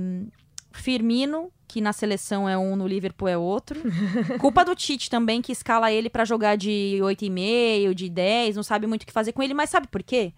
[0.71, 3.81] Firmino, que na seleção é um, no Liverpool é outro.
[4.41, 8.87] Culpa do Tite também, que escala ele pra jogar de 8,5, de 10, não sabe
[8.87, 9.53] muito o que fazer com ele.
[9.53, 10.33] Mas sabe por quê?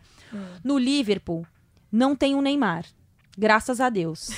[0.63, 1.47] No Liverpool
[1.91, 2.85] não tem o Neymar.
[3.39, 4.31] Graças a Deus.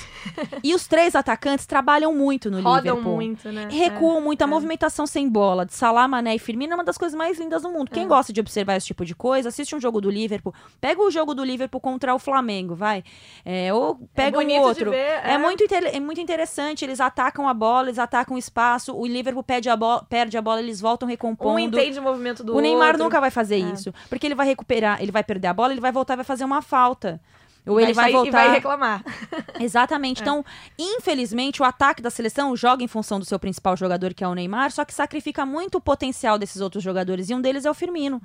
[0.63, 3.15] e os três atacantes trabalham muito no Rodam Liverpool.
[3.15, 3.67] muito, né?
[3.69, 4.41] Recuam muito.
[4.41, 4.47] A é.
[4.47, 7.69] movimentação sem bola de Salah, Mané e Firmino é uma das coisas mais lindas do
[7.71, 7.89] mundo.
[7.91, 8.07] Quem É.
[8.07, 10.53] gosta de observar esse tipo de coisa, assiste um jogo do Liverpool.
[10.79, 13.03] Pega o jogo do Liverpool contra o Flamengo, vai.
[13.43, 14.91] É, ou pega um outro.
[14.91, 15.33] ver, é.
[15.33, 15.37] é.
[15.37, 16.85] muito é muito interessante.
[16.85, 18.95] Eles atacam a bola, eles atacam o espaço.
[18.95, 21.59] O Liverpool perde a, bola, perde a bola, eles voltam Um recompondo.
[21.59, 23.03] entende o movimento do o Neymar outro.
[23.03, 23.73] nunca vai fazer É.
[23.73, 23.93] isso.
[24.07, 26.45] Porque ele vai recuperar, ele vai perder a bola, ele vai voltar e vai fazer
[26.45, 27.19] uma falta.
[27.65, 28.27] Ou Vai ele vai voltar.
[28.27, 29.03] E vai reclamar.
[29.59, 30.21] Exatamente.
[30.21, 30.43] Então,
[30.77, 34.35] infelizmente, o ataque da seleção joga em função do seu principal jogador, que é o
[34.35, 37.29] Neymar, só que sacrifica muito o potencial desses outros jogadores.
[37.29, 38.21] E um deles é o Firmino.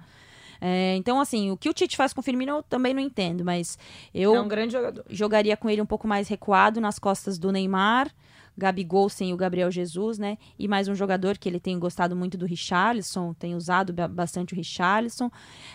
[0.61, 3.45] É, então, assim, o que o Tite faz com o Firmino eu também não entendo,
[3.45, 3.79] mas
[4.13, 5.05] eu É um grande jogador.
[5.09, 8.11] jogaria com ele um pouco mais recuado nas costas do Neymar.
[8.59, 10.37] Gabigol sem o Gabriel Jesus, né?
[10.59, 14.53] E mais um jogador que ele tem gostado muito do Richarlison, tem usado ba- bastante
[14.53, 15.31] o Richarlison.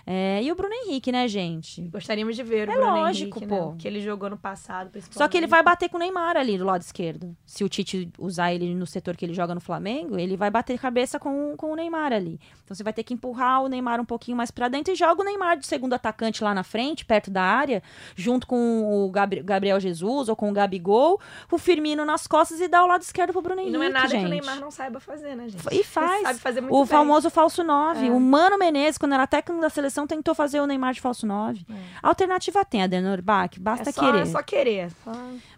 [0.05, 1.81] É, e o Bruno Henrique, né, gente?
[1.87, 3.71] Gostaríamos de ver o É Bruno lógico, Henrique, pô.
[3.71, 3.75] né?
[3.79, 5.17] Que ele jogou no passado, principalmente.
[5.17, 7.35] Só que ele vai bater com o Neymar ali do lado esquerdo.
[7.45, 10.77] Se o Tite usar ele no setor que ele joga no Flamengo, ele vai bater
[10.77, 12.37] cabeça com, com o Neymar ali.
[12.73, 15.21] Então você vai ter que empurrar o Neymar um pouquinho mais pra dentro e joga
[15.21, 17.83] o Neymar de segundo atacante lá na frente, perto da área,
[18.15, 22.67] junto com o Gabri- Gabriel Jesus ou com o Gabigol, o Firmino nas costas e
[22.67, 24.21] dá o lado esquerdo pro Bruno E Henrique, não é nada gente.
[24.21, 25.63] que o Neymar não saiba fazer, né, gente?
[25.71, 26.13] E faz.
[26.15, 26.87] Ele sabe fazer muito o bem.
[26.87, 28.07] famoso falso 9.
[28.07, 28.11] É.
[28.11, 31.63] O Mano Menezes, quando era técnico da seleção, tentou fazer o Neymar de falso 9.
[32.01, 34.21] Alternativa tem, Adenor Bach, basta é só, querer.
[34.21, 34.91] É só querer.
[35.03, 35.11] Só...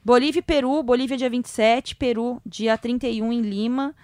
[0.04, 3.96] Bolívia e Peru, Bolívia dia 27, Peru dia 31 em Lima.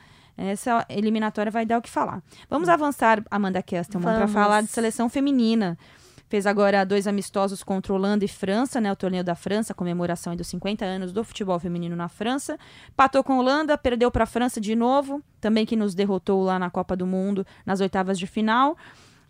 [0.49, 2.21] Essa eliminatória vai dar o que falar.
[2.49, 5.77] Vamos avançar, Amanda Kestelman, para falar de seleção feminina.
[6.31, 8.89] Fez agora dois amistosos contra Holanda e França, né?
[8.89, 12.57] O torneio da França, comemoração dos 50 anos do futebol feminino na França.
[12.95, 16.57] Patou com a Holanda, perdeu para a França de novo, também que nos derrotou lá
[16.57, 18.77] na Copa do Mundo nas oitavas de final.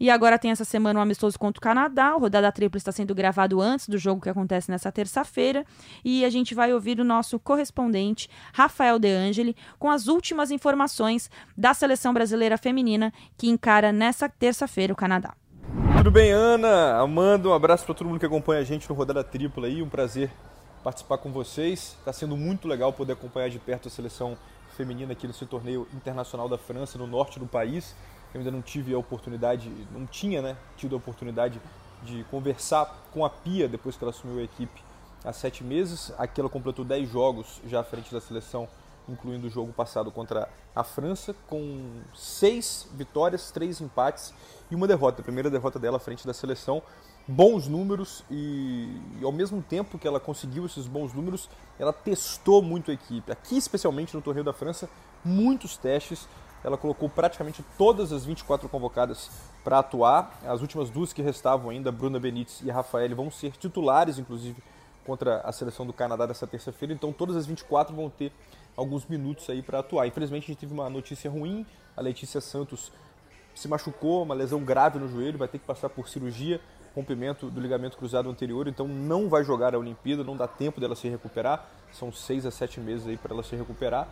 [0.02, 2.16] E agora tem essa semana um amistoso contra o Canadá.
[2.16, 5.64] O Rodada Tripla está sendo gravado antes do jogo que acontece nessa terça-feira.
[6.04, 11.30] E a gente vai ouvir o nosso correspondente, Rafael De Angeli, com as últimas informações
[11.56, 15.36] da seleção brasileira feminina que encara nessa terça-feira o Canadá.
[15.98, 16.98] Tudo bem, Ana?
[16.98, 19.84] Amanda, um abraço para todo mundo que acompanha a gente no Rodada Tripla aí.
[19.84, 20.32] Um prazer
[20.84, 21.96] participar com vocês.
[22.00, 24.36] Está sendo muito legal poder acompanhar de perto a seleção
[24.76, 27.96] feminina aqui nesse torneio internacional da França, no norte do país.
[28.34, 31.62] Eu ainda não tive a oportunidade, não tinha, né, tido a oportunidade
[32.04, 34.82] de conversar com a Pia depois que ela assumiu a equipe
[35.24, 36.12] há sete meses.
[36.18, 38.68] Aqui ela completou dez jogos já à frente da seleção,
[39.08, 44.34] incluindo o jogo passado contra a França, com seis vitórias, três empates
[44.70, 45.22] e uma derrota.
[45.22, 46.82] A primeira derrota dela à frente da seleção.
[47.28, 52.64] Bons números e, e ao mesmo tempo que ela conseguiu esses bons números, ela testou
[52.64, 53.32] muito a equipe.
[53.32, 54.90] Aqui, especialmente no Torneio da França,
[55.24, 56.28] muitos testes.
[56.64, 59.30] Ela colocou praticamente todas as 24 convocadas
[59.64, 60.40] para atuar.
[60.46, 64.62] As últimas duas que restavam ainda, Bruna Benítez e Rafael, vão ser titulares, inclusive,
[65.06, 66.94] contra a seleção do Canadá dessa terça-feira.
[66.94, 68.32] Então, todas as 24 vão ter
[68.78, 70.08] alguns minutos aí para atuar.
[70.08, 71.66] Infelizmente, a gente teve uma notícia ruim.
[71.98, 72.92] A Letícia Santos
[73.56, 76.62] se machucou, uma lesão grave no joelho, vai ter que passar por cirurgia,
[76.96, 80.96] rompimento do ligamento cruzado anterior, então não vai jogar a Olimpíada, não dá tempo dela
[80.96, 81.68] se recuperar.
[81.92, 84.08] São seis a sete meses aí para ela se recuperar.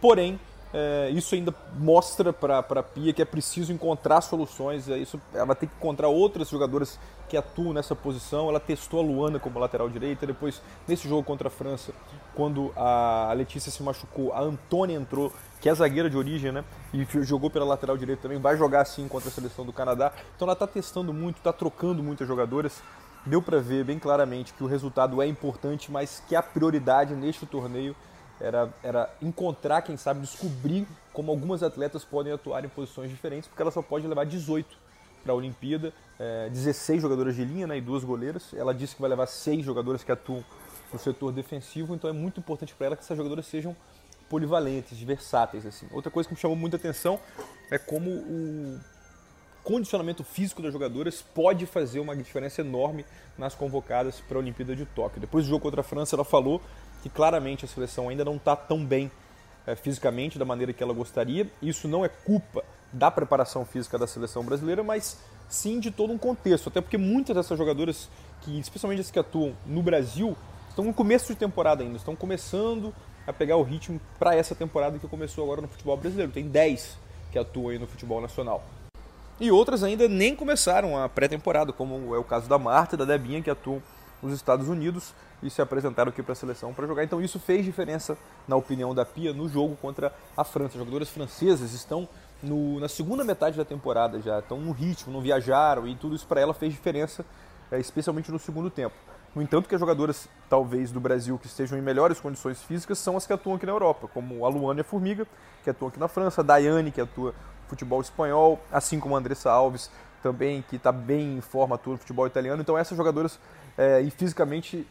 [0.00, 0.38] Porém,
[0.76, 4.88] é, isso ainda mostra para a Pia que é preciso encontrar soluções.
[4.88, 8.48] É isso, ela tem que encontrar outras jogadoras que atuam nessa posição.
[8.48, 10.26] Ela testou a Luana como lateral direita.
[10.26, 11.92] Depois, nesse jogo contra a França,
[12.34, 16.64] quando a Letícia se machucou, a Antônia entrou, que é zagueira de origem, né?
[16.92, 18.38] E jogou pela lateral direita também.
[18.38, 20.12] Vai jogar assim contra a seleção do Canadá.
[20.34, 22.82] Então ela está testando muito, está trocando muitas jogadoras.
[23.24, 27.46] Deu para ver bem claramente que o resultado é importante, mas que a prioridade neste
[27.46, 27.94] torneio
[28.44, 33.62] era, era encontrar, quem sabe, descobrir como algumas atletas podem atuar em posições diferentes, porque
[33.62, 34.76] ela só pode levar 18
[35.22, 38.52] para a Olimpíada, é, 16 jogadoras de linha né, e duas goleiras.
[38.52, 40.44] Ela disse que vai levar seis jogadoras que atuam
[40.92, 43.74] no setor defensivo, então é muito importante para ela que essas jogadoras sejam
[44.28, 45.64] polivalentes, versáteis.
[45.64, 45.86] Assim.
[45.90, 47.18] Outra coisa que me chamou muita atenção
[47.70, 48.78] é como o
[49.62, 53.06] condicionamento físico das jogadoras pode fazer uma diferença enorme
[53.38, 55.20] nas convocadas para a Olimpíada de Tóquio.
[55.20, 56.60] Depois do jogo contra a França, ela falou
[57.04, 59.10] que claramente a seleção ainda não está tão bem
[59.66, 61.46] é, fisicamente da maneira que ela gostaria.
[61.60, 66.16] Isso não é culpa da preparação física da seleção brasileira, mas sim de todo um
[66.16, 66.70] contexto.
[66.70, 68.08] Até porque muitas dessas jogadoras,
[68.40, 70.34] que especialmente as que atuam no Brasil,
[70.70, 72.94] estão no começo de temporada ainda, estão começando
[73.26, 76.32] a pegar o ritmo para essa temporada que começou agora no futebol brasileiro.
[76.32, 76.96] Tem 10
[77.30, 78.64] que atuam aí no futebol nacional.
[79.38, 83.04] E outras ainda nem começaram a pré-temporada, como é o caso da Marta e da
[83.04, 83.82] Debinha, que atuam
[84.24, 87.04] nos Estados Unidos e se apresentaram aqui para a seleção para jogar.
[87.04, 88.16] Então isso fez diferença,
[88.48, 90.72] na opinião da Pia, no jogo contra a França.
[90.72, 92.08] As jogadoras francesas estão
[92.42, 96.26] no, na segunda metade da temporada já, estão no ritmo, não viajaram e tudo isso
[96.26, 97.24] para ela fez diferença,
[97.70, 98.94] é, especialmente no segundo tempo.
[99.34, 103.16] No entanto, que as jogadoras, talvez, do Brasil que estejam em melhores condições físicas são
[103.16, 105.26] as que atuam aqui na Europa, como a Luana e a Formiga,
[105.64, 109.18] que atuam aqui na França, a Daiane, que atua no futebol espanhol, assim como a
[109.18, 109.90] Andressa Alves,
[110.22, 112.62] também, que está bem em forma, atua no futebol italiano.
[112.62, 113.38] Então, essas jogadoras,
[113.76, 114.86] é, e fisicamente,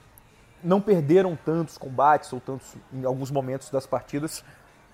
[0.63, 4.43] não perderam tantos combates ou tantos, em alguns momentos das partidas,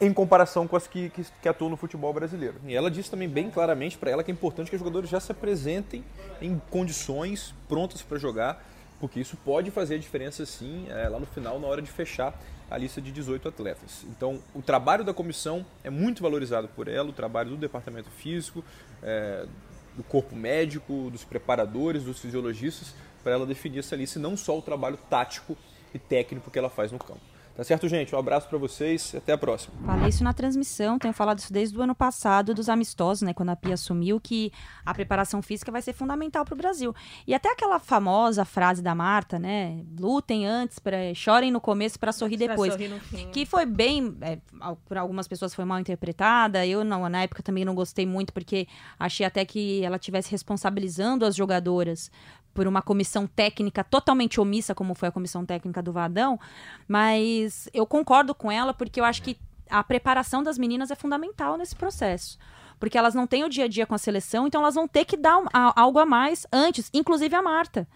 [0.01, 2.55] em comparação com as que, que, que, atuam no futebol brasileiro.
[2.65, 5.19] E ela disse também bem claramente para ela que é importante que os jogadores já
[5.19, 6.03] se apresentem
[6.41, 8.63] em condições prontas para jogar,
[8.99, 12.33] porque isso pode fazer a diferença sim é, lá no final, na hora de fechar
[12.71, 14.05] a lista de 18 atletas.
[14.09, 18.63] Então, o trabalho da comissão é muito valorizado por ela, o trabalho do departamento físico,
[19.01, 19.45] é,
[19.95, 24.57] do corpo médico, dos preparadores, dos fisiologistas, para ela definir essa lista e não só
[24.57, 25.57] o trabalho tático
[25.93, 27.21] e técnico que ela faz no campo.
[27.59, 28.15] Tá certo, gente?
[28.15, 29.75] Um abraço para vocês e até a próxima.
[29.85, 33.33] Falei isso na transmissão, tenho falado isso desde o ano passado, dos amistosos, né?
[33.33, 34.49] Quando a Pia assumiu, que
[34.85, 36.95] a preparação física vai ser fundamental para o Brasil.
[37.27, 39.83] E até aquela famosa frase da Marta, né?
[39.99, 42.71] Lutem antes, pra, chorem no começo para sorrir depois.
[42.71, 43.29] Sorrir no fim.
[43.29, 44.37] Que foi bem, é,
[44.85, 46.65] por algumas pessoas foi mal interpretada.
[46.65, 51.25] Eu, não, na época, também não gostei muito, porque achei até que ela tivesse responsabilizando
[51.25, 52.09] as jogadoras
[52.59, 56.37] por uma comissão técnica totalmente omissa, como foi a comissão técnica do Vadão,
[56.85, 59.37] mas eu concordo com ela porque eu acho que
[59.69, 62.37] a preparação das meninas é fundamental nesse processo.
[62.77, 65.05] Porque elas não têm o dia a dia com a seleção, então elas vão ter
[65.05, 67.87] que dar um, a, algo a mais antes, inclusive a Marta.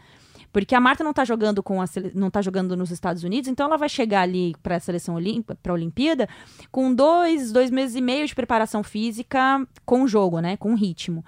[0.54, 3.66] Porque a Marta não tá jogando com a não tá jogando nos Estados Unidos, então
[3.66, 5.16] ela vai chegar ali para a seleção
[5.62, 6.30] para a Olimpíada
[6.72, 10.56] com dois, dois meses e meio de preparação física com o jogo, né?
[10.56, 11.26] Com ritmo.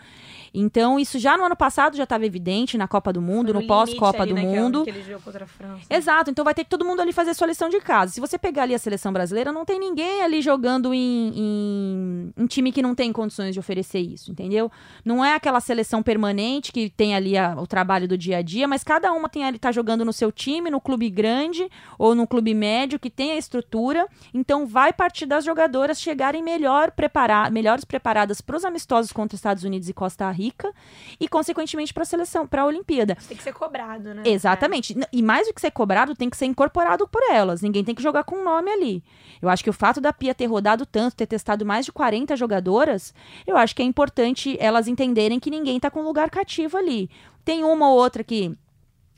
[0.56, 3.68] Então, isso já no ano passado já estava evidente na Copa do Mundo, no, no
[3.68, 4.86] pós-Copa do né, Mundo.
[4.86, 5.86] Que, é que contra a França.
[5.89, 8.13] Exato, então vai ter que todo mundo ali fazer sua lição de casa.
[8.13, 12.48] Se você pegar ali a seleção brasileira, não tem ninguém ali jogando em, em, em
[12.48, 14.72] time que não tem condições de oferecer isso, entendeu?
[15.04, 18.68] Não é aquela seleção permanente que tem ali a, o trabalho do dia a dia,
[18.68, 22.26] mas cada uma tem ali, tá jogando no seu time, no clube grande ou no
[22.26, 24.08] clube médio, que tem a estrutura.
[24.34, 29.63] Então vai partir das jogadoras chegarem melhor preparadas, melhores preparadas para os amistosos contra Estados
[29.63, 30.71] Unidos e Costa Rica rica
[31.19, 33.15] e, consequentemente, para a seleção, para a Olimpíada.
[33.27, 34.23] Tem que ser cobrado, né?
[34.25, 34.97] Exatamente.
[34.99, 35.08] É.
[35.12, 37.62] E mais do que ser cobrado, tem que ser incorporado por elas.
[37.62, 39.03] Ninguém tem que jogar com o nome ali.
[39.41, 42.36] Eu acho que o fato da Pia ter rodado tanto, ter testado mais de 40
[42.36, 43.13] jogadoras,
[43.45, 47.10] eu acho que é importante elas entenderem que ninguém está com lugar cativo ali.
[47.43, 48.58] Tem uma ou outra que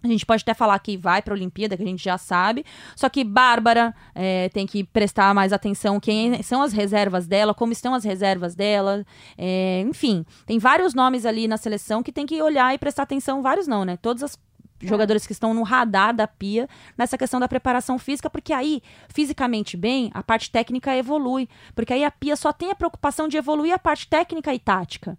[0.07, 2.65] a gente pode até falar que vai para a Olimpíada, que a gente já sabe.
[2.95, 7.71] Só que Bárbara é, tem que prestar mais atenção quem são as reservas dela, como
[7.71, 9.05] estão as reservas dela.
[9.37, 13.41] É, enfim, tem vários nomes ali na seleção que tem que olhar e prestar atenção.
[13.41, 13.97] Vários não, né?
[13.97, 14.39] Todas as
[14.79, 16.67] jogadores que estão no radar da Pia
[16.97, 21.49] nessa questão da preparação física, porque aí, fisicamente bem, a parte técnica evolui.
[21.73, 25.17] Porque aí a Pia só tem a preocupação de evoluir a parte técnica e tática.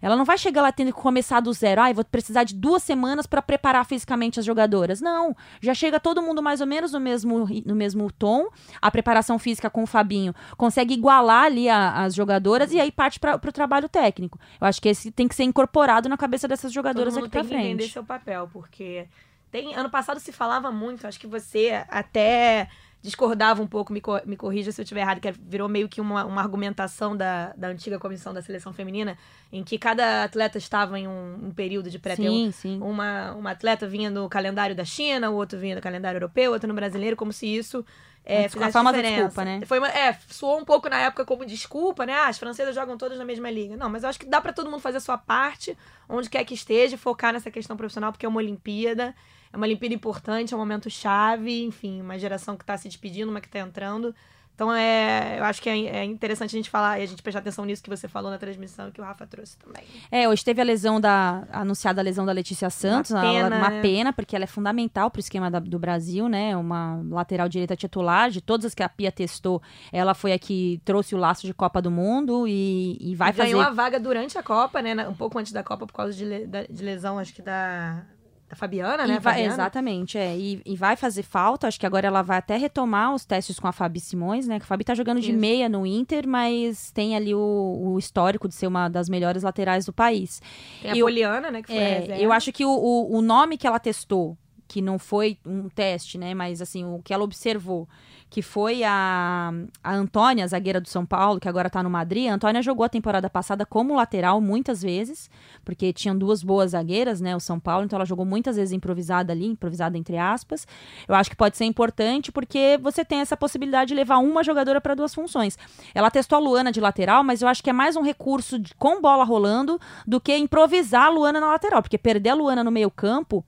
[0.00, 1.80] Ela não vai chegar lá tendo que começar do zero.
[1.80, 5.00] Ah, vou precisar de duas semanas para preparar fisicamente as jogadoras.
[5.00, 5.36] Não.
[5.60, 8.48] Já chega todo mundo mais ou menos no mesmo, no mesmo tom.
[8.80, 13.18] A preparação física com o Fabinho consegue igualar ali a, as jogadoras e aí parte
[13.18, 14.38] para o trabalho técnico.
[14.60, 17.50] Eu acho que esse tem que ser incorporado na cabeça dessas jogadoras aqui para frente.
[17.50, 19.06] Tem que entender seu papel, porque
[19.50, 21.06] tem ano passado se falava muito.
[21.06, 22.68] Acho que você até
[23.04, 26.24] discordava um pouco, me, me corrija se eu estiver errado, que virou meio que uma,
[26.24, 29.18] uma argumentação da, da antiga comissão da seleção feminina,
[29.52, 32.80] em que cada atleta estava em um, um período de pré sim, sim.
[32.80, 36.66] Uma, uma atleta vinha no calendário da China, o outro vinha do calendário europeu, outro
[36.66, 37.84] no brasileiro, como se isso
[38.24, 39.60] é, a famosa desculpa, né?
[39.66, 42.14] Foi uma, é, soou um pouco na época como desculpa, né?
[42.14, 43.76] Ah, as francesas jogam todas na mesma liga.
[43.76, 45.76] Não, mas eu acho que dá para todo mundo fazer a sua parte,
[46.08, 49.14] onde quer que esteja, focar nessa questão profissional, porque é uma Olimpíada
[49.54, 53.30] é uma Olimpíada importante, é um momento chave, enfim, uma geração que está se despedindo,
[53.30, 54.12] uma que está entrando.
[54.52, 57.40] Então, é, eu acho que é, é, interessante a gente falar e a gente prestar
[57.40, 59.84] atenção nisso que você falou na transmissão que o Rafa trouxe também.
[60.10, 61.44] É, hoje teve a lesão da.
[61.52, 63.12] anunciada a lesão da Letícia Santos.
[63.12, 63.80] Uma pena, uma né?
[63.80, 66.56] pena porque ela é fundamental para o esquema da, do Brasil, né?
[66.56, 68.30] Uma lateral direita titular.
[68.30, 69.60] De todas as que a Pia testou,
[69.92, 73.32] ela foi a que trouxe o laço de Copa do Mundo e, e vai e
[73.32, 73.50] fazer.
[73.50, 75.08] Ganhou a vaga durante a Copa, né?
[75.08, 78.04] Um pouco antes da Copa, por causa de, de lesão, acho que da
[78.50, 79.18] a Fabiana, né?
[79.18, 79.54] Vai, Fabiana.
[79.54, 80.36] Exatamente, é.
[80.36, 81.66] E, e, vai fazer falta.
[81.66, 84.58] Acho que agora ela vai até retomar os testes com a Fabi Simões, né?
[84.58, 85.38] Que a Fabi tá jogando de Isso.
[85.38, 89.86] meia no Inter, mas tem ali o, o, histórico de ser uma das melhores laterais
[89.86, 90.40] do país.
[90.82, 91.62] Tem a Poliana, né?
[91.62, 94.36] Que foi é, eu acho que o, o, o nome que ela testou,
[94.68, 96.34] que não foi um teste, né?
[96.34, 97.88] Mas assim, o que ela observou
[98.34, 99.52] que foi a,
[99.84, 102.28] a Antônia, zagueira do São Paulo, que agora tá no Madrid.
[102.28, 105.30] A Antônia jogou a temporada passada como lateral muitas vezes,
[105.64, 109.32] porque tinham duas boas zagueiras, né, o São Paulo, então ela jogou muitas vezes improvisada
[109.32, 110.66] ali, improvisada entre aspas.
[111.06, 114.80] Eu acho que pode ser importante porque você tem essa possibilidade de levar uma jogadora
[114.80, 115.56] para duas funções.
[115.94, 118.74] Ela testou a Luana de lateral, mas eu acho que é mais um recurso de,
[118.74, 122.72] com bola rolando do que improvisar a Luana na lateral, porque perder a Luana no
[122.72, 123.44] meio-campo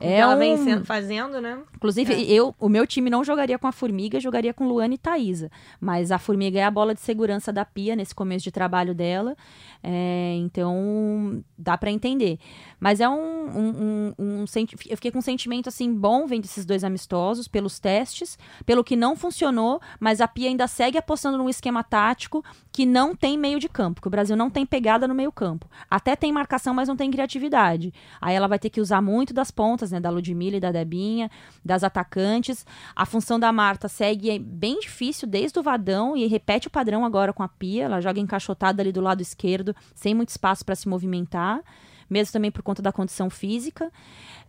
[0.00, 0.38] é ela um...
[0.38, 1.58] vem fazendo, né?
[1.80, 2.20] Inclusive, é.
[2.24, 5.50] eu, o meu time não jogaria com a Formiga, jogaria com Luana e Thaisa.
[5.80, 9.34] Mas a Formiga é a bola de segurança da Pia nesse começo de trabalho dela.
[9.82, 12.38] É, então, dá para entender.
[12.78, 14.44] Mas é um, um, um, um,
[14.90, 18.94] Eu fiquei com um sentimento assim bom vendo esses dois amistosos, pelos testes, pelo que
[18.94, 23.58] não funcionou, mas a Pia ainda segue apostando num esquema tático que não tem meio
[23.58, 25.66] de campo, que o Brasil não tem pegada no meio campo.
[25.90, 27.92] Até tem marcação, mas não tem criatividade.
[28.20, 29.98] Aí ela vai ter que usar muito das pontas, né?
[29.98, 31.30] Da Ludmilla e da Debinha,
[31.70, 32.66] das atacantes.
[32.96, 37.32] A função da Marta segue bem difícil desde o vadão e repete o padrão agora
[37.32, 37.84] com a Pia.
[37.84, 41.62] Ela joga encaixotada ali do lado esquerdo, sem muito espaço para se movimentar,
[42.08, 43.88] mesmo também por conta da condição física.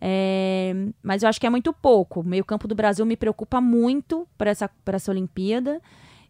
[0.00, 2.20] É, mas eu acho que é muito pouco.
[2.20, 5.80] O meio-campo do Brasil me preocupa muito para essa, essa Olimpíada.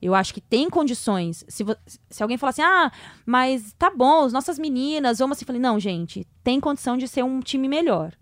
[0.00, 1.42] Eu acho que tem condições.
[1.48, 1.64] Se,
[2.10, 2.92] se alguém falar assim, ah,
[3.24, 7.24] mas tá bom, as nossas meninas, vamos assim, falei, não, gente, tem condição de ser
[7.24, 8.12] um time melhor.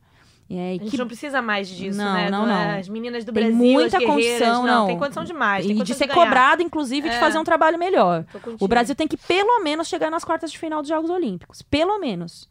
[0.52, 0.98] É, a gente que...
[0.98, 2.28] não precisa mais disso, não, né?
[2.28, 2.78] Não, não.
[2.78, 4.86] As meninas do tem Brasil, muita condição, não, não.
[4.88, 5.64] Tem condição demais.
[5.64, 7.12] e de ser de cobrado, inclusive, é.
[7.12, 8.26] de fazer um trabalho melhor.
[8.58, 11.62] O Brasil tem que, pelo menos, chegar nas quartas de final dos Jogos Olímpicos.
[11.62, 12.48] Pelo menos.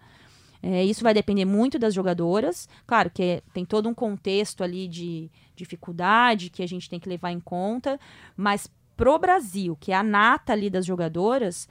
[0.63, 2.69] É, isso vai depender muito das jogadoras.
[2.87, 7.09] Claro que é, tem todo um contexto ali de dificuldade que a gente tem que
[7.09, 7.99] levar em conta.
[8.35, 11.67] Mas pro Brasil, que é a nata ali das jogadoras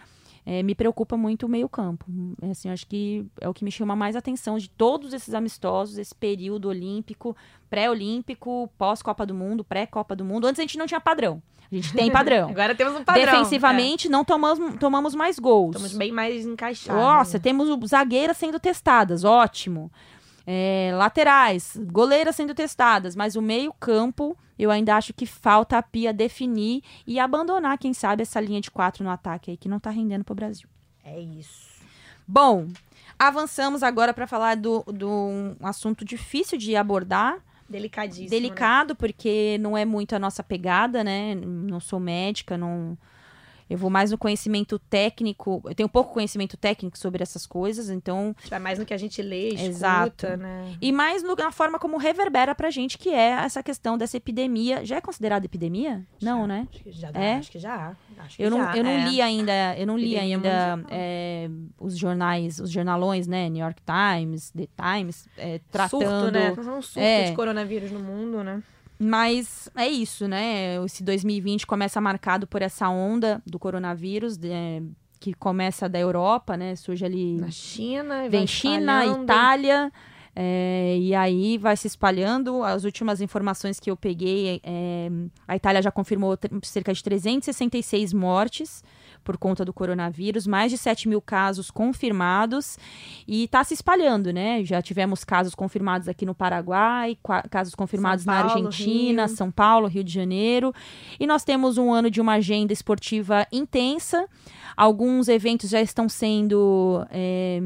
[0.50, 2.06] é, me preocupa muito o meio-campo.
[2.40, 5.98] É, assim, acho que é o que me chama mais atenção de todos esses amistosos,
[5.98, 7.36] esse período olímpico,
[7.68, 10.46] pré-olímpico, pós-Copa do Mundo, pré-Copa do Mundo.
[10.46, 11.42] Antes a gente não tinha padrão.
[11.70, 12.48] A gente tem padrão.
[12.48, 13.26] Agora temos um padrão.
[13.26, 14.10] Defensivamente, é.
[14.10, 15.76] não tomamos, tomamos mais gols.
[15.76, 16.98] Estamos bem mais encaixados.
[16.98, 17.42] Nossa, né?
[17.42, 19.92] temos zagueiras sendo testadas, ótimo.
[20.46, 26.12] É, laterais, goleiras sendo testadas, mas o meio-campo eu ainda acho que falta a Pia
[26.12, 29.90] definir e abandonar, quem sabe, essa linha de quatro no ataque aí que não tá
[29.90, 30.68] rendendo pro Brasil.
[31.04, 31.68] É isso.
[32.26, 32.68] Bom,
[33.18, 37.38] avançamos agora para falar do, do um assunto difícil de abordar.
[37.68, 38.30] Delicadíssimo.
[38.30, 38.96] Delicado, né?
[38.98, 41.34] porque não é muito a nossa pegada, né?
[41.34, 42.98] Não sou médica, não
[43.68, 45.62] eu vou mais no conhecimento técnico.
[45.64, 48.34] Eu tenho pouco conhecimento técnico sobre essas coisas, então.
[48.48, 50.36] Vai mais no que a gente lê, escuta, Exato.
[50.36, 50.76] né?
[50.80, 54.84] E mais no, na forma como reverbera pra gente, que é essa questão dessa epidemia.
[54.84, 56.06] Já é considerada epidemia?
[56.18, 56.66] Já, não, né?
[56.70, 57.34] Acho que já é?
[57.34, 57.96] Acho que já.
[58.18, 59.04] Acho que eu não, já, eu não é.
[59.08, 61.48] li ainda, eu não li Epidemia ainda é,
[61.78, 63.48] os jornais, os jornalões, né?
[63.48, 66.02] New York Times, The Times, é, tratando.
[66.02, 66.50] Surto, né?
[66.52, 67.30] Um surto É.
[67.30, 68.62] de coronavírus no mundo, né?
[68.98, 70.82] Mas é isso, né?
[70.84, 74.82] Esse 2020 começa marcado por essa onda do coronavírus, é,
[75.20, 76.74] que começa da Europa, né?
[76.74, 77.36] Surge ali.
[77.36, 79.06] Na China, Vem China.
[79.22, 79.92] Itália,
[80.40, 82.62] é, e aí vai se espalhando.
[82.62, 85.10] As últimas informações que eu peguei, é,
[85.48, 88.84] a Itália já confirmou cerca de 366 mortes
[89.24, 92.78] por conta do coronavírus, mais de 7 mil casos confirmados
[93.26, 94.64] e está se espalhando, né?
[94.64, 97.18] Já tivemos casos confirmados aqui no Paraguai,
[97.50, 99.36] casos confirmados São na Paulo, Argentina, Rio.
[99.36, 100.72] São Paulo, Rio de Janeiro.
[101.18, 104.24] E nós temos um ano de uma agenda esportiva intensa.
[104.76, 107.60] Alguns eventos já estão sendo é,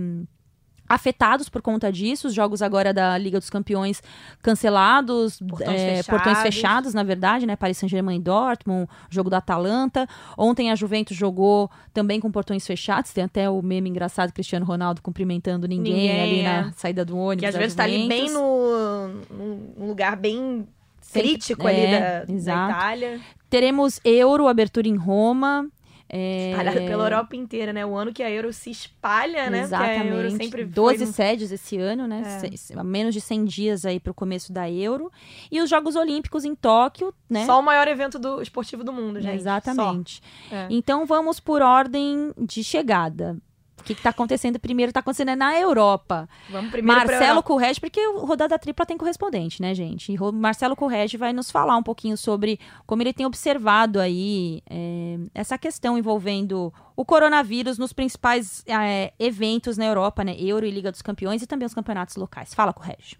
[0.95, 2.29] afetados por conta disso.
[2.29, 4.03] Os jogos agora da Liga dos Campeões
[4.43, 6.07] cancelados, Portões é, fechados.
[6.07, 7.57] portões fechados, na verdade, né?
[7.57, 10.07] Paris Saint-Germain e Dortmund, jogo da Atalanta.
[10.37, 13.13] Ontem a Juventus jogou também com portões fechados.
[13.13, 16.63] Tem até o meme engraçado Cristiano Ronaldo cumprimentando ninguém, Ninguém, ali é.
[16.63, 17.41] na saída do ônibus.
[17.41, 19.09] Que às vezes tá ali bem no,
[19.79, 20.67] num lugar bem
[21.01, 22.71] Sempre- crítico ali é, da, da.
[22.71, 23.21] Itália.
[23.49, 25.67] Teremos Euro, abertura em Roma.
[26.15, 26.51] É...
[26.51, 27.87] Espalhada pela Europa inteira, né?
[27.87, 29.63] O ano que a Euro se espalha, né?
[29.63, 30.45] Porque a Euro Exatamente.
[30.45, 31.07] sempre 12 foi...
[31.07, 32.23] no- sedes esse ano, né?
[32.45, 32.83] É.
[32.83, 35.11] Menos de 100 dias aí para o começo da Euro.
[35.51, 37.47] E os Jogos Olímpicos em Tóquio, né?
[37.47, 39.37] Só o maior evento do, esportivo do mundo, gente.
[39.37, 40.23] Exatamente.
[40.51, 40.67] É.
[40.69, 43.39] Então vamos por ordem de chegada.
[43.79, 46.29] O que está acontecendo primeiro está acontecendo na Europa.
[46.49, 47.43] Vamos primeiro Marcelo.
[47.43, 50.13] Correge, porque o Rodada Tripla tem correspondente, né, gente?
[50.13, 55.19] E Marcelo Correge vai nos falar um pouquinho sobre como ele tem observado aí é,
[55.35, 60.37] essa questão envolvendo o coronavírus nos principais é, eventos na Europa, né?
[60.39, 62.55] Euro e Liga dos Campeões e também os campeonatos locais.
[62.55, 63.17] Fala, Correge.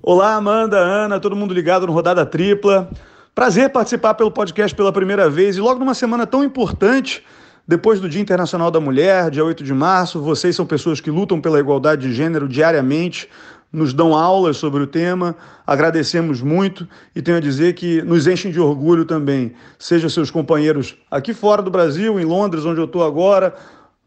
[0.00, 2.88] Olá, Amanda, Ana, todo mundo ligado no Rodada Tripla.
[3.34, 7.24] Prazer participar pelo podcast pela primeira vez e logo numa semana tão importante,
[7.66, 10.20] depois do Dia Internacional da Mulher, dia 8 de março.
[10.20, 13.28] Vocês são pessoas que lutam pela igualdade de gênero diariamente,
[13.72, 15.34] nos dão aulas sobre o tema,
[15.66, 20.96] agradecemos muito e tenho a dizer que nos enchem de orgulho também, seja seus companheiros
[21.10, 23.54] aqui fora do Brasil, em Londres, onde eu estou agora,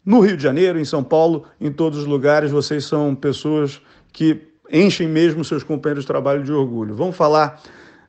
[0.05, 3.82] no Rio de Janeiro, em São Paulo, em todos os lugares, vocês são pessoas
[4.14, 4.41] que
[4.72, 6.95] enchem mesmo seus companheiros de trabalho de orgulho.
[6.95, 7.62] Vamos falar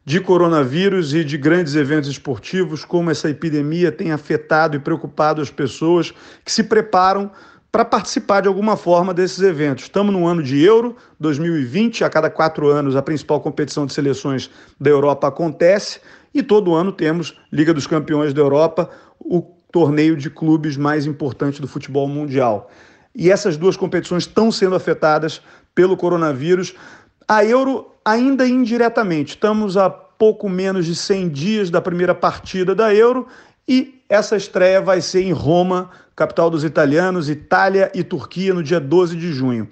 [0.05, 5.51] de coronavírus e de grandes eventos esportivos, como essa epidemia tem afetado e preocupado as
[5.51, 6.13] pessoas
[6.45, 7.31] que se preparam
[7.71, 9.85] para participar de alguma forma desses eventos.
[9.85, 14.51] Estamos no ano de Euro 2020, a cada quatro anos a principal competição de seleções
[14.81, 16.01] da Europa acontece
[16.35, 18.91] e todo ano temos Liga dos Campeões da Europa,
[19.21, 22.71] o torneio de clubes mais importante do futebol mundial.
[23.15, 25.41] E essas duas competições estão sendo afetadas
[25.75, 26.75] pelo coronavírus.
[27.29, 29.31] A Euro ainda indiretamente.
[29.31, 33.27] Estamos a pouco menos de 100 dias da primeira partida da Euro
[33.67, 38.81] e essa estreia vai ser em Roma, capital dos italianos, Itália e Turquia, no dia
[38.81, 39.69] 12 de junho.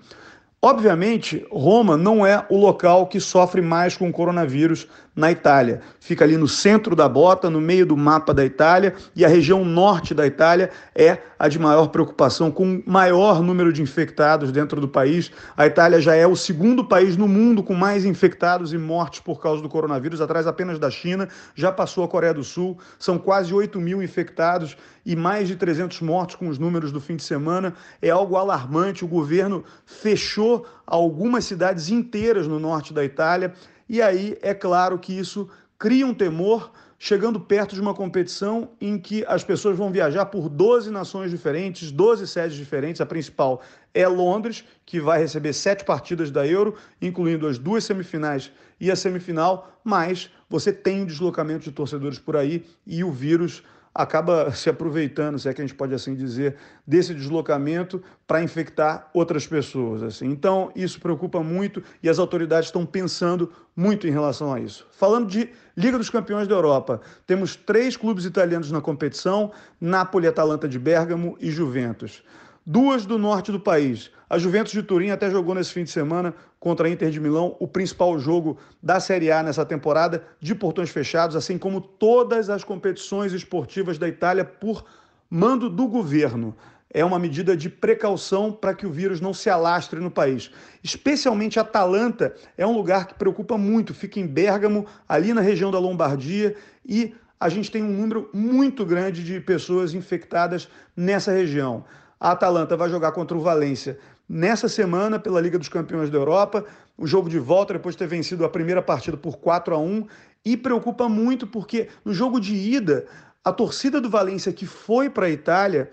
[0.60, 5.80] Obviamente, Roma não é o local que sofre mais com o coronavírus na Itália.
[5.98, 9.64] Fica ali no centro da bota, no meio do mapa da Itália, e a região
[9.64, 14.86] norte da Itália é a de maior preocupação, com maior número de infectados dentro do
[14.86, 15.32] país.
[15.56, 19.42] A Itália já é o segundo país no mundo com mais infectados e mortes por
[19.42, 22.78] causa do coronavírus, atrás apenas da China, já passou a Coreia do Sul.
[22.96, 27.16] São quase 8 mil infectados e mais de 300 mortos com os números do fim
[27.16, 27.74] de semana.
[28.00, 29.04] É algo alarmante.
[29.04, 33.52] O governo fechou algumas cidades inteiras no norte da Itália.
[33.88, 38.98] E aí é claro que isso cria um temor, chegando perto de uma competição em
[38.98, 43.00] que as pessoas vão viajar por 12 nações diferentes, 12 sedes diferentes.
[43.00, 43.62] A principal
[43.94, 48.96] é Londres, que vai receber sete partidas da Euro, incluindo as duas semifinais e a
[48.96, 53.62] semifinal, mas você tem um deslocamento de torcedores por aí e o vírus
[53.98, 56.54] acaba se aproveitando, se é que a gente pode assim dizer,
[56.86, 60.04] desse deslocamento para infectar outras pessoas.
[60.04, 60.26] Assim.
[60.26, 64.86] Então, isso preocupa muito e as autoridades estão pensando muito em relação a isso.
[64.92, 70.68] Falando de Liga dos Campeões da Europa, temos três clubes italianos na competição: Napoli, Atalanta
[70.68, 72.22] de Bergamo e Juventus
[72.70, 74.10] duas do norte do país.
[74.28, 77.56] A Juventus de Turim até jogou nesse fim de semana contra a Inter de Milão,
[77.58, 82.62] o principal jogo da Série A nessa temporada, de portões fechados, assim como todas as
[82.62, 84.84] competições esportivas da Itália por
[85.30, 86.54] mando do governo.
[86.92, 90.50] É uma medida de precaução para que o vírus não se alastre no país.
[90.84, 95.70] Especialmente a Atalanta é um lugar que preocupa muito, fica em Bérgamo, ali na região
[95.70, 96.54] da Lombardia,
[96.84, 101.84] e a gente tem um número muito grande de pessoas infectadas nessa região.
[102.20, 103.98] A Atalanta vai jogar contra o Valência
[104.28, 106.64] nessa semana pela Liga dos Campeões da Europa.
[106.96, 110.06] O jogo de volta depois de ter vencido a primeira partida por 4 a 1
[110.44, 113.06] e preocupa muito porque no jogo de ida
[113.44, 115.90] a torcida do Valência que foi para a Itália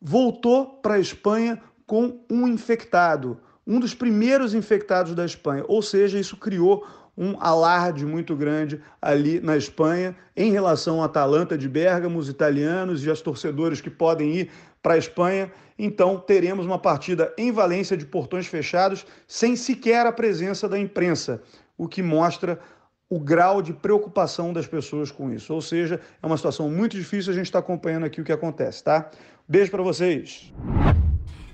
[0.00, 5.64] voltou para a Espanha com um infectado, um dos primeiros infectados da Espanha.
[5.66, 11.56] Ou seja, isso criou um alarde muito grande ali na Espanha em relação à Atalanta
[11.56, 14.50] de Bergamo, os italianos e as torcedores que podem ir
[14.82, 15.50] para a Espanha.
[15.78, 21.42] Então teremos uma partida em Valência de portões fechados, sem sequer a presença da imprensa,
[21.76, 22.60] o que mostra
[23.08, 25.52] o grau de preocupação das pessoas com isso.
[25.52, 28.82] Ou seja, é uma situação muito difícil, a gente está acompanhando aqui o que acontece,
[28.82, 29.10] tá?
[29.46, 30.52] Beijo para vocês.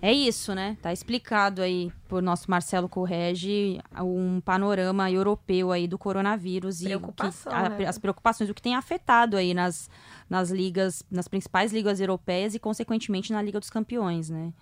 [0.03, 0.79] É isso, né?
[0.81, 6.93] Tá explicado aí por nosso Marcelo Correge um panorama europeu aí do coronavírus e que,
[7.47, 7.85] a, né?
[7.87, 9.91] as preocupações, o que tem afetado aí nas,
[10.31, 14.53] nas ligas, nas principais ligas europeias e consequentemente na Liga dos Campeões, né?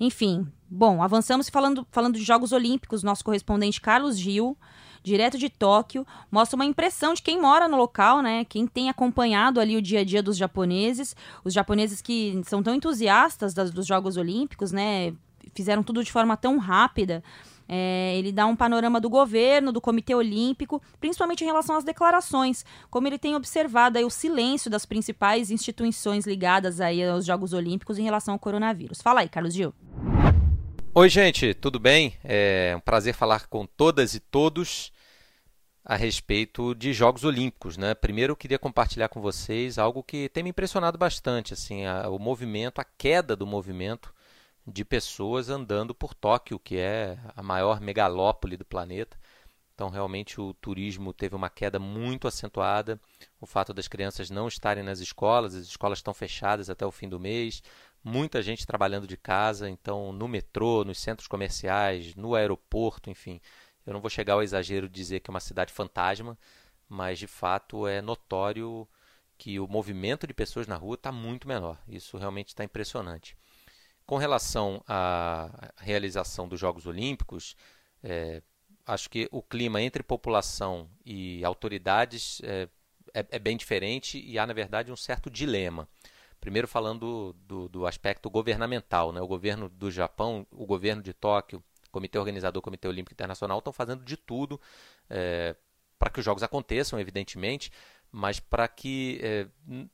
[0.00, 4.56] Enfim, bom, avançamos falando, falando de Jogos Olímpicos, nosso correspondente Carlos Gil
[5.02, 8.44] direto de Tóquio, mostra uma impressão de quem mora no local, né?
[8.44, 12.74] Quem tem acompanhado ali o dia a dia dos japoneses, os japoneses que são tão
[12.74, 15.14] entusiastas das, dos Jogos Olímpicos, né?
[15.54, 17.22] Fizeram tudo de forma tão rápida.
[17.68, 22.64] É, ele dá um panorama do governo, do Comitê Olímpico, principalmente em relação às declarações,
[22.90, 27.98] como ele tem observado aí o silêncio das principais instituições ligadas aí aos Jogos Olímpicos
[27.98, 29.02] em relação ao coronavírus.
[29.02, 29.74] Fala aí, Carlos Gil.
[30.94, 32.14] Oi, gente, tudo bem?
[32.24, 34.90] É um prazer falar com todas e todos
[35.84, 37.94] a respeito de Jogos Olímpicos, né?
[37.94, 42.18] Primeiro eu queria compartilhar com vocês algo que tem me impressionado bastante, assim, a, o
[42.18, 44.12] movimento, a queda do movimento
[44.70, 49.18] de pessoas andando por Tóquio, que é a maior megalópole do planeta.
[49.74, 53.00] Então, realmente, o turismo teve uma queda muito acentuada.
[53.40, 57.08] O fato das crianças não estarem nas escolas, as escolas estão fechadas até o fim
[57.08, 57.62] do mês
[58.02, 63.40] muita gente trabalhando de casa, então no metrô, nos centros comerciais, no aeroporto, enfim.
[63.86, 66.38] Eu não vou chegar ao exagero de dizer que é uma cidade fantasma,
[66.88, 68.88] mas de fato é notório
[69.36, 71.78] que o movimento de pessoas na rua está muito menor.
[71.88, 73.36] Isso realmente está impressionante.
[74.08, 77.54] Com relação à realização dos Jogos Olímpicos,
[78.02, 78.40] é,
[78.86, 82.70] acho que o clima entre população e autoridades é,
[83.12, 85.86] é, é bem diferente e há, na verdade, um certo dilema.
[86.40, 89.20] Primeiro falando do, do aspecto governamental, né?
[89.20, 94.02] o governo do Japão, o governo de Tóquio, Comitê Organizador, Comitê Olímpico Internacional estão fazendo
[94.02, 94.58] de tudo
[95.10, 95.54] é,
[95.98, 97.70] para que os jogos aconteçam, evidentemente,
[98.10, 99.46] mas para que é,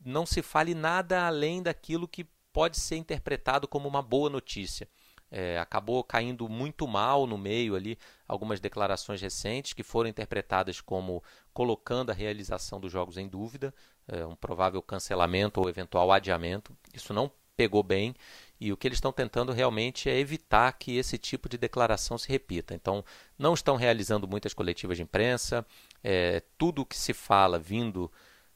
[0.05, 2.25] não se fale nada além daquilo que
[2.55, 4.89] pode ser interpretado como uma boa notícia.
[5.29, 7.99] É, acabou caindo muito mal no meio ali
[8.29, 11.21] algumas declarações recentes que foram interpretadas como
[11.53, 13.75] colocando a realização dos jogos em dúvida,
[14.07, 16.73] é, um provável cancelamento ou eventual adiamento.
[16.95, 18.15] Isso não pegou bem
[18.61, 22.29] e o que eles estão tentando realmente é evitar que esse tipo de declaração se
[22.29, 22.73] repita.
[22.73, 23.05] Então,
[23.37, 25.67] não estão realizando muitas coletivas de imprensa,
[26.03, 28.11] é, tudo o que se fala vindo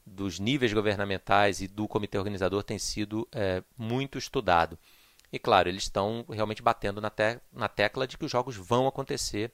[0.08, 4.78] dos níveis governamentais e do comitê organizador tem sido é, muito estudado.
[5.32, 8.86] E claro, eles estão realmente batendo na, te na tecla de que os jogos vão
[8.86, 9.52] acontecer,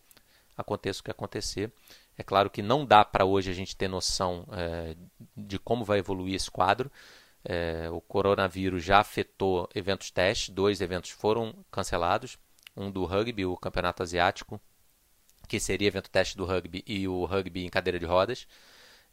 [0.57, 1.73] aconteça o que acontecer.
[2.17, 4.97] É claro que não dá para hoje a gente ter noção é,
[5.37, 6.91] de como vai evoluir esse quadro.
[7.45, 12.39] É, o coronavírus já afetou eventos testes, dois eventos foram cancelados.
[12.77, 14.61] Um do rugby, o Campeonato Asiático,
[15.47, 18.47] que seria evento teste do rugby, e o rugby em cadeira de rodas.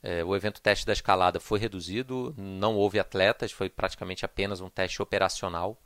[0.03, 4.69] É, o evento teste da escalada foi reduzido, não houve atletas, foi praticamente apenas um
[4.69, 5.79] teste operacional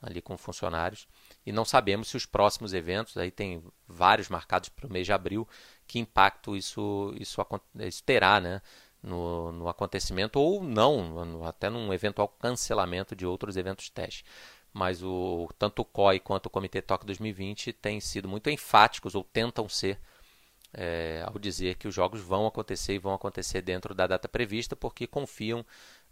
[0.00, 1.08] ali com funcionários.
[1.44, 5.12] E não sabemos se os próximos eventos, aí tem vários marcados para o mês de
[5.12, 5.46] abril,
[5.86, 7.44] que impacto isso, isso,
[7.80, 8.62] isso terá né,
[9.02, 14.24] no, no acontecimento ou não, até num eventual cancelamento de outros eventos teste
[14.72, 19.24] mas o, tanto o COI quanto o Comitê Toque 2020 têm sido muito enfáticos, ou
[19.24, 19.98] tentam ser,
[20.72, 24.76] é, ao dizer que os jogos vão acontecer e vão acontecer dentro da data prevista,
[24.76, 25.64] porque confiam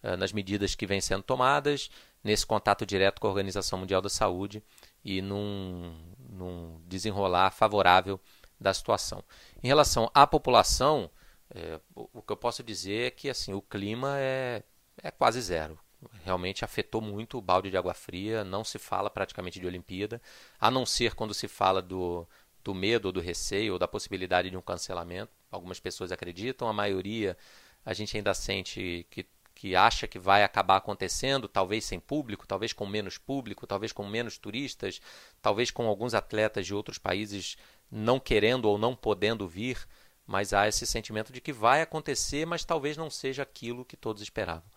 [0.03, 1.91] é, nas medidas que vêm sendo tomadas,
[2.23, 4.63] nesse contato direto com a Organização Mundial da Saúde
[5.05, 5.95] e num,
[6.29, 8.21] num desenrolar favorável
[8.61, 9.23] da situação.
[9.63, 11.11] Em relação à população,
[11.55, 14.63] é, o, o, que eu posso dizer é que assim, o clima é,
[15.03, 15.79] é quase zero
[16.25, 18.45] realmente afetou muito o balde de água fria.
[18.45, 20.21] Não se fala praticamente de Olimpíada,
[20.61, 22.27] a não ser quando se fala do,
[22.67, 25.31] do medo do receio ou da possibilidade de um cancelamento.
[25.53, 27.39] Algumas pessoas acreditam, a maioria
[27.85, 32.73] a gente ainda sente que, que acha que vai acabar acontecendo, talvez sem público, talvez
[32.73, 35.01] com menos público, talvez com menos turistas,
[35.41, 37.57] talvez com alguns atletas de outros países
[37.89, 39.87] não querendo ou não podendo vir,
[40.27, 44.21] mas há esse sentimento de que vai acontecer, mas talvez não seja aquilo que todos
[44.21, 44.69] esperavam.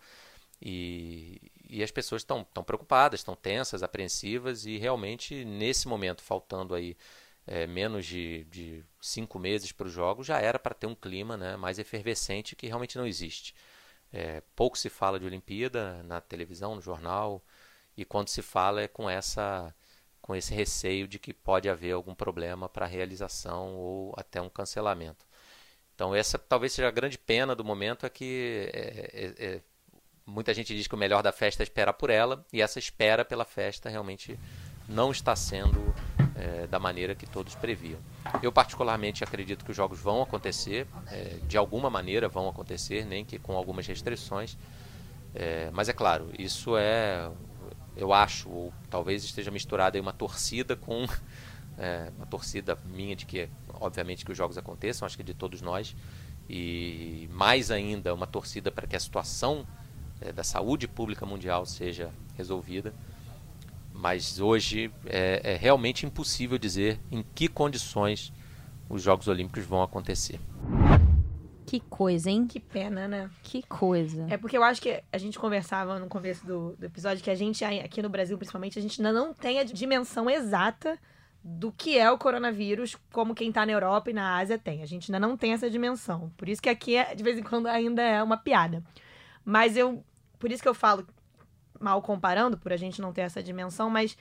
[0.62, 6.96] E, e as pessoas estão preocupadas, estão tensas, apreensivas e realmente nesse momento, faltando aí
[7.50, 11.36] é, menos de, de, cinco meses para o jogo, já era para ter um clima
[11.36, 13.56] né, mais efervescente que realmente não existe.
[14.12, 17.42] É, pouco se fala de Olimpíada na televisão, no jornal,
[17.96, 19.74] e quando se fala é com essa
[20.22, 24.48] com esse receio de que pode haver algum problema para a realização ou até um
[24.48, 25.26] cancelamento.
[25.94, 29.60] Então essa talvez seja a grande pena do momento é que é, é, é
[30.24, 33.24] muita gente diz que o melhor da festa é esperar por ela, e essa espera
[33.24, 34.38] pela festa realmente
[34.88, 35.94] não está sendo
[36.40, 37.98] é, da maneira que todos previam.
[38.42, 43.24] Eu, particularmente, acredito que os jogos vão acontecer, é, de alguma maneira vão acontecer, nem
[43.24, 44.56] que com algumas restrições,
[45.34, 47.30] é, mas é claro, isso é,
[47.96, 51.06] eu acho, ou talvez esteja misturado aí uma torcida com
[51.78, 55.60] é, uma torcida minha de que, obviamente, que os jogos aconteçam, acho que de todos
[55.60, 55.94] nós,
[56.48, 59.66] e mais ainda uma torcida para que a situação
[60.20, 62.92] é, da saúde pública mundial seja resolvida.
[63.92, 68.32] Mas hoje é, é realmente impossível dizer em que condições
[68.88, 70.40] os Jogos Olímpicos vão acontecer.
[71.66, 72.46] Que coisa, hein?
[72.46, 73.30] Que pena, né?
[73.44, 74.26] Que coisa.
[74.28, 77.34] É porque eu acho que a gente conversava no começo do, do, episódio que a
[77.36, 80.98] gente, aqui no Brasil principalmente, a gente ainda não tem a dimensão exata
[81.44, 84.82] do que é o coronavírus, como quem tá na Europa e na Ásia tem.
[84.82, 86.32] A gente ainda não tem essa dimensão.
[86.36, 88.82] Por isso que aqui, de vez em quando, ainda é uma piada.
[89.44, 90.04] Mas eu
[90.40, 91.06] por isso que eu falo
[91.80, 94.16] mal comparando, por a gente não ter essa dimensão, mas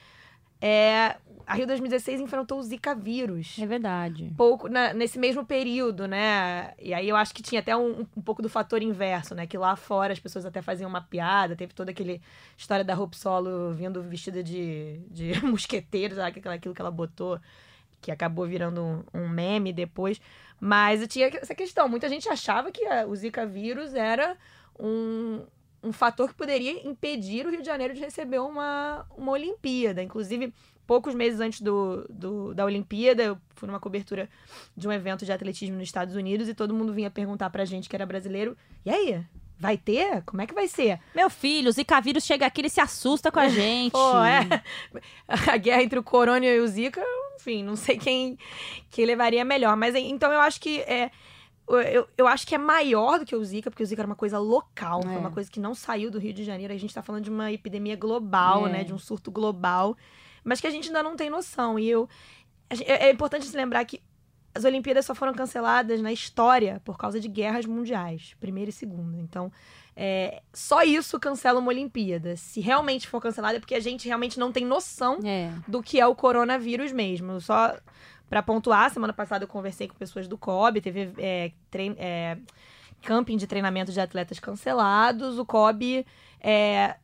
[0.62, 1.16] é,
[1.47, 3.57] a Rio 2016 enfrentou o Zika vírus.
[3.60, 4.34] É verdade.
[4.36, 6.74] Pouco na, nesse mesmo período, né?
[6.80, 9.47] E aí eu acho que tinha até um, um, pouco do fator inverso, né?
[9.47, 12.22] Que lá fora as pessoas até faziam uma piada, teve toda aquele
[12.57, 16.41] história da Hope Solo vindo vestida de, de mosqueteiro, sabe?
[16.45, 17.39] Aquilo que ela botou,
[18.01, 20.20] que acabou virando um, um meme depois.
[20.60, 21.88] Mas tinha essa questão.
[21.88, 24.36] Muita gente achava que a, o Zika vírus era
[24.78, 25.45] um,
[25.84, 30.04] um fator que poderia impedir o Rio de Janeiro de receber uma, uma Olimpíada.
[30.04, 30.54] Inclusive,
[30.86, 34.30] poucos meses antes do, do, da Olimpíada, eu fui numa cobertura
[34.76, 37.88] de um evento de atletismo nos Estados Unidos e todo mundo vinha perguntar pra gente
[37.88, 39.24] que era brasileiro: e aí?
[39.62, 40.24] Vai ter?
[40.26, 41.02] Como é que vai ser?
[41.14, 43.92] Meu filho, o Zika vírus chega aqui, ele se assusta com a gente.
[43.92, 44.64] Pô, é.
[45.28, 47.04] A guerra entre o Corona e o Zika,
[47.36, 48.38] enfim, não sei quem,
[48.90, 49.76] quem levaria melhor.
[49.76, 51.12] Mas então eu acho que é,
[51.78, 54.15] eu, eu acho que é maior do que o Zika, porque o Zika era uma
[54.15, 55.03] coisa local, é.
[55.03, 56.74] foi uma coisa que não saiu do Rio de Janeiro.
[56.74, 58.72] A gente tá falando de uma epidemia global, é.
[58.72, 58.84] né?
[58.84, 59.95] De um surto global,
[60.43, 61.78] mas que a gente ainda não tem noção.
[61.78, 62.09] E eu.
[62.70, 64.01] É, é importante se lembrar que
[64.53, 69.17] as Olimpíadas só foram canceladas na história por causa de guerras mundiais, primeira e segunda.
[69.17, 69.51] Então,
[69.95, 72.36] é, só isso cancela uma Olimpíada.
[72.36, 75.51] Se realmente for cancelada, é porque a gente realmente não tem noção é.
[75.67, 77.39] do que é o coronavírus mesmo.
[77.39, 77.78] Só
[78.30, 82.38] para pontuar, semana passada eu conversei com pessoas do COB, teve é, trein, é,
[83.02, 85.40] camping de treinamento de atletas cancelados.
[85.40, 86.06] O COB
[86.40, 86.96] é,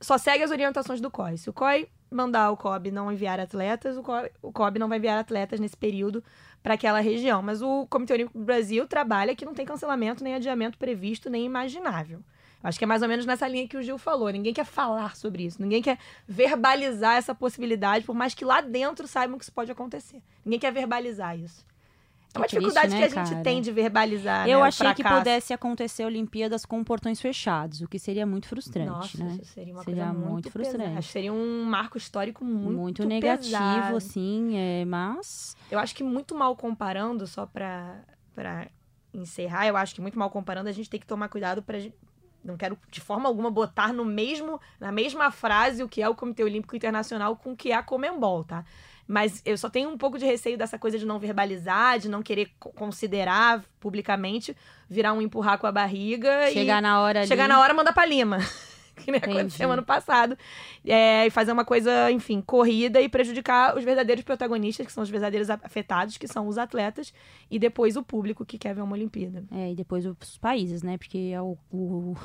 [0.00, 1.36] só segue as orientações do COI.
[1.36, 4.98] Se o COI mandar o COB não enviar atletas, o COB, o COB não vai
[4.98, 6.24] enviar atletas nesse período
[6.62, 7.42] para aquela região.
[7.42, 11.44] Mas o Comitê Olímpico do Brasil trabalha que não tem cancelamento nem adiamento previsto nem
[11.44, 12.20] imaginável.
[12.62, 14.28] Acho que é mais ou menos nessa linha que o Gil falou.
[14.30, 15.60] Ninguém quer falar sobre isso.
[15.62, 15.98] Ninguém quer
[16.28, 20.22] verbalizar essa possibilidade, por mais que lá dentro saibam que isso pode acontecer.
[20.44, 21.64] Ninguém quer verbalizar isso.
[22.32, 23.42] É uma triste, dificuldade né, que a gente cara?
[23.42, 24.48] tem de verbalizar.
[24.48, 28.88] Eu né, achei que pudesse acontecer Olimpíadas com portões fechados, o que seria muito frustrante,
[28.88, 29.38] Nossa, né?
[29.42, 30.96] isso seria uma Seria coisa muito, muito frustrante.
[30.96, 33.96] Acho que seria um marco histórico muito, Muito negativo, pesado.
[33.96, 35.56] assim, é, mas.
[35.70, 38.00] Eu acho que muito mal comparando, só pra,
[38.32, 38.68] pra
[39.12, 41.64] encerrar, eu acho que muito mal comparando, a gente tem que tomar cuidado
[42.44, 46.14] Não quero de forma alguma botar no mesmo, na mesma frase o que é o
[46.14, 48.64] Comitê Olímpico Internacional com o que é a Comembol, tá?
[49.06, 52.22] Mas eu só tenho um pouco de receio dessa coisa de não verbalizar, de não
[52.22, 54.56] querer co- considerar publicamente,
[54.88, 57.28] virar um empurrar com a barriga Chegar e na hora ali.
[57.28, 58.38] chegar na hora mandar pra Lima.
[59.00, 59.38] Que nem Entendi.
[59.38, 60.36] aconteceu ano passado.
[60.84, 65.10] É, e fazer uma coisa, enfim, corrida e prejudicar os verdadeiros protagonistas, que são os
[65.10, 67.12] verdadeiros afetados, que são os atletas,
[67.50, 69.44] e depois o público que quer ver uma Olimpíada.
[69.50, 70.96] É, e depois os países, né?
[70.98, 72.16] Porque é o, o,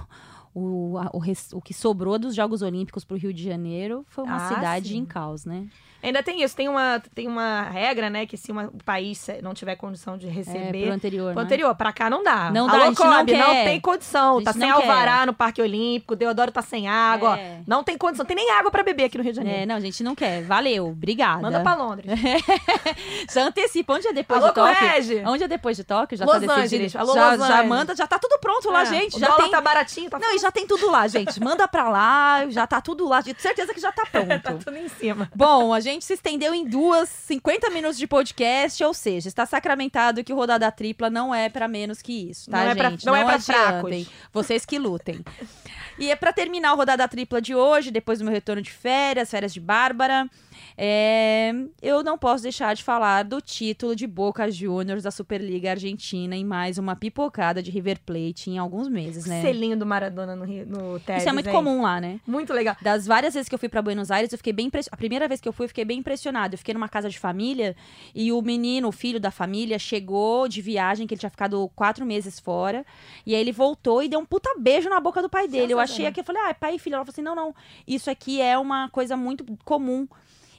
[0.53, 4.23] o, a- o, res- o que sobrou dos Jogos Olímpicos pro Rio de Janeiro foi
[4.23, 4.97] uma Ah, cidade sim.
[4.97, 5.67] em caos, né?
[6.05, 9.53] Ainda tem isso, tem uma, tem uma regra, né, que se uma- o país não
[9.53, 10.83] tiver condição de É, receber.
[10.83, 11.31] pro anterior.
[11.33, 11.45] Pro né?
[11.45, 12.51] anterior, pra cá não dá.
[12.51, 13.63] Não dá, Alô, a gente não não quer.
[13.65, 14.43] tem condição.
[14.43, 17.37] Tá sem alvará no Parque Olímpico, Deodoro tá sem água.
[17.39, 17.59] É.
[17.67, 19.59] Não tem condição, tem nem água pra beber aqui no Rio de Janeiro.
[19.61, 20.43] É, não, a gente não quer.
[20.43, 21.41] Valeu, obrigada.
[21.41, 22.05] Manda pra Londres.
[23.33, 23.93] Já antecipa.
[23.93, 24.87] Onde é depois Alô, de Tóquio?
[24.89, 25.23] Regi.
[25.25, 26.17] Onde é depois de Tóquio?
[26.17, 26.97] Já Los tá decidido.
[26.97, 29.15] Alô, já, Los já manda, já tá tudo pronto lá, É, gente.
[29.15, 29.49] O Já tem...
[29.51, 31.39] tá baratinho, tá, Não, e já tem tudo lá, gente.
[31.41, 33.21] Manda pra lá, já tá tudo lá.
[33.23, 34.65] Tenho certeza que já tá tá pronto.
[34.65, 35.29] tudo em cima.
[35.35, 40.23] Bom, a gente se estendeu em duas, 50 minutos de podcast, ou seja, está sacramentado
[40.23, 43.05] que o Rodada Tripla não é pra menos que isso, tá, Não é pra- gente?
[43.05, 44.07] não é pra fracos.
[44.33, 45.23] Vocês que lutem.
[45.97, 49.29] E é pra terminar o Rodada Tripla de hoje, depois do meu retorno de férias,
[49.31, 50.29] férias de Bárbara,
[50.77, 56.35] é, eu não posso deixar de falar do título de Boca Juniors da Superliga Argentina
[56.35, 59.41] em mais uma pipocada de River Plate em alguns meses, né?
[59.41, 61.53] Selinho do Maradona no, no Tevez, Isso é muito hein?
[61.53, 62.19] comum lá, né?
[62.25, 62.75] Muito legal.
[62.81, 64.95] Das várias vezes que eu fui pra Buenos Aires, eu fiquei bem impressionada.
[64.95, 66.55] A primeira vez que eu fui, eu fiquei bem impressionada.
[66.55, 67.75] Eu fiquei numa casa de família
[68.13, 72.05] e o menino, o filho da família, chegou de viagem, que ele tinha ficado quatro
[72.05, 72.85] meses fora.
[73.25, 75.73] E aí ele voltou e deu um puta beijo na boca do pai dele.
[75.73, 76.95] Eu achei aqui, eu falei, ah, é pai e filho.
[76.95, 77.55] Ela falou assim: não, não.
[77.87, 80.07] Isso aqui é uma coisa muito comum.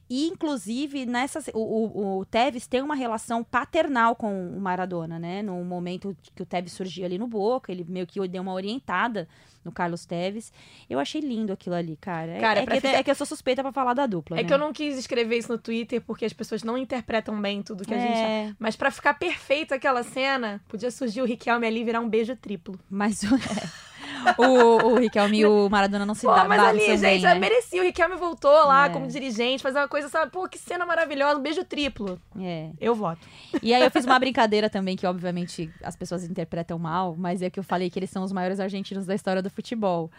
[0.08, 5.42] E, inclusive, nessa, o, o, o Tevez tem uma relação paternal com o Maradona, né?
[5.42, 9.28] No momento que o Tevez surgiu ali no Boca, ele meio que deu uma orientada
[9.64, 10.52] no Carlos Tevez.
[10.88, 12.30] Eu achei lindo aquilo ali, cara.
[12.32, 14.36] É- Cara, é, pra que, ficar- é que eu sou suspeita pra falar da dupla,
[14.38, 14.46] É né?
[14.48, 17.84] que eu não quis escrever isso no Twitter porque as pessoas não interpretam bem tudo
[17.84, 18.16] que a gente.
[18.16, 22.08] É, Mas pra ficar perfeito aquela cena, podia surgir o Riquelme ali e virar um
[22.08, 22.78] beijo triplo.
[22.88, 23.26] mas o,
[24.38, 27.34] o, o Riquelme e o Maradona não se dá mas ali, gente, bem, né?
[27.34, 27.80] merecia.
[27.80, 28.88] O Riquelme voltou lá É.
[28.88, 30.30] como dirigente, fazer uma coisa, sabe?
[30.30, 32.20] Pô, que cena maravilhosa, um beijo triplo.
[32.40, 32.70] É.
[32.80, 33.26] Eu voto.
[33.62, 37.50] E aí eu fiz uma brincadeira também, que obviamente as pessoas interpretam mal, mas é
[37.50, 40.10] que eu falei que eles são os maiores argentinos da história do futebol.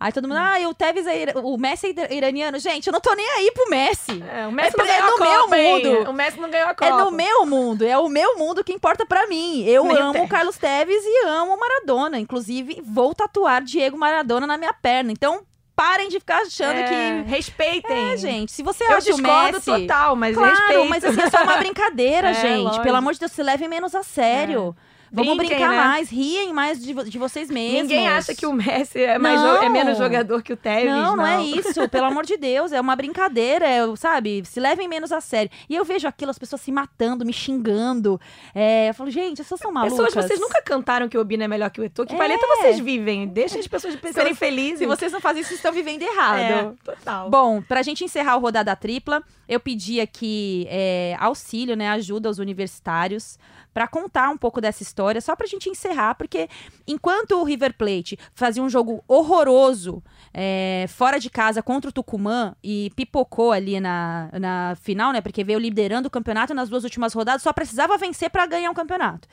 [0.00, 2.58] Aí todo mundo, ah, e o Tevez é ira- o Messi é ira- iraniano.
[2.60, 4.22] Gente, eu não tô nem aí pro Messi.
[4.32, 5.74] É, o Messi É não é ganhou no a meu Copa, hein?
[5.96, 6.10] mundo.
[6.10, 6.86] O Messi não ganhou a Copa.
[6.86, 9.64] É no meu mundo, é o meu mundo que importa pra mim.
[9.64, 12.16] Eu amo o Carlos Tevez e amo o Maradona.
[12.18, 15.10] Inclusive, vou tatuar Diego Maradona na minha perna.
[15.10, 15.42] Então,
[15.74, 17.28] parem de ficar achando É, que.
[17.30, 18.12] Respeitem.
[18.12, 19.64] É, gente, se você Eu acha o Messi.
[19.64, 20.88] total, mas Claro, respeito.
[20.88, 22.62] mas assim, é só uma brincadeira, É, gente.
[22.62, 22.84] lógico.
[22.84, 24.76] Pelo amor de Deus, se levem menos a sério.
[25.12, 25.76] Vamos Brinquem, brincar né?
[25.76, 27.82] mais, riem mais de, de vocês mesmos.
[27.82, 29.56] Ninguém acha que o Messi é, mais Não.
[29.56, 30.86] jo- é menos jogador que o Tevez.
[30.86, 31.88] Não, não, é isso.
[31.88, 34.42] Pelo amor de Deus, é uma brincadeira, é, sabe?
[34.44, 35.50] Se levem menos a sério.
[35.68, 38.20] E eu vejo aquilo, as pessoas se matando, me xingando.
[38.54, 39.98] É, eu falo, gente, vocês são malucas.
[40.06, 42.06] Pessoas, vocês nunca cantaram que o Obina é melhor que o Eto'o?
[42.06, 42.18] Que É.
[42.18, 43.26] paleta vocês vivem?
[43.26, 44.78] Deixem as pessoas serem felizes.
[44.80, 46.38] Se vocês não fazem isso, vocês estão vivendo errado.
[46.40, 47.30] É, total.
[47.30, 52.38] Bom, pra gente encerrar o Rodada Tripla, eu pedi aqui é, auxílio, né, ajuda aos
[52.38, 53.38] universitários
[53.78, 56.48] pra contar um pouco dessa história, só pra gente encerrar, porque
[56.84, 60.02] enquanto o River Plate fazia um jogo horroroso
[60.34, 65.44] é, fora de casa contra o Tucumã e pipocou ali na, na final, né, porque
[65.44, 69.28] veio liderando o campeonato nas duas últimas rodadas, só precisava vencer pra ganhar um campeonato.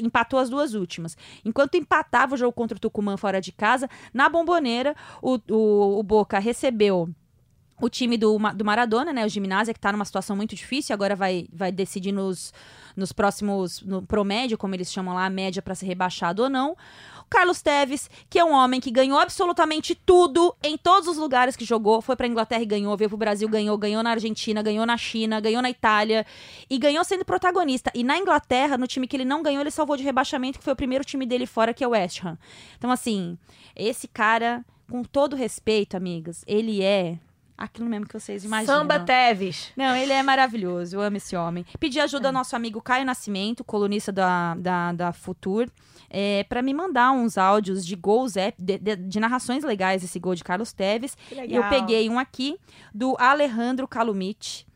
[0.00, 1.16] Empatou as duas últimas.
[1.44, 6.02] Enquanto empatava o jogo contra o Tucumã fora de casa, na bomboneira, o, o, o
[6.04, 7.08] Boca recebeu
[7.82, 9.26] o time do, do Maradona, né?
[9.26, 12.54] O Gimnasia, que tá numa situação muito difícil, agora vai, vai decidir nos,
[12.96, 13.82] nos próximos.
[13.82, 16.76] no promédio, como eles chamam lá, a média para ser rebaixado ou não.
[17.22, 21.56] O Carlos Teves, que é um homem que ganhou absolutamente tudo em todos os lugares
[21.56, 22.00] que jogou.
[22.00, 25.40] Foi pra Inglaterra e ganhou, veio pro Brasil, ganhou, ganhou na Argentina, ganhou na China,
[25.40, 26.24] ganhou na Itália
[26.70, 27.90] e ganhou sendo protagonista.
[27.96, 30.72] E na Inglaterra, no time que ele não ganhou, ele salvou de rebaixamento, que foi
[30.72, 32.38] o primeiro time dele fora, que é o West Ham.
[32.78, 33.36] Então, assim,
[33.74, 37.18] esse cara, com todo respeito, amigas, ele é
[37.62, 38.80] aquilo mesmo que vocês imaginam.
[38.80, 39.72] Samba Teves.
[39.76, 40.96] Não, ele é maravilhoso.
[40.96, 41.64] Eu amo esse homem.
[41.78, 45.68] Pedi ajuda ao nosso amigo Caio Nascimento, colunista da, da, da Futur,
[46.10, 50.18] é, para me mandar uns áudios de gols, é, de, de, de narrações legais desse
[50.18, 51.14] gol de Carlos Teves.
[51.28, 52.58] Que E eu peguei um aqui
[52.92, 54.66] do Alejandro Calumite,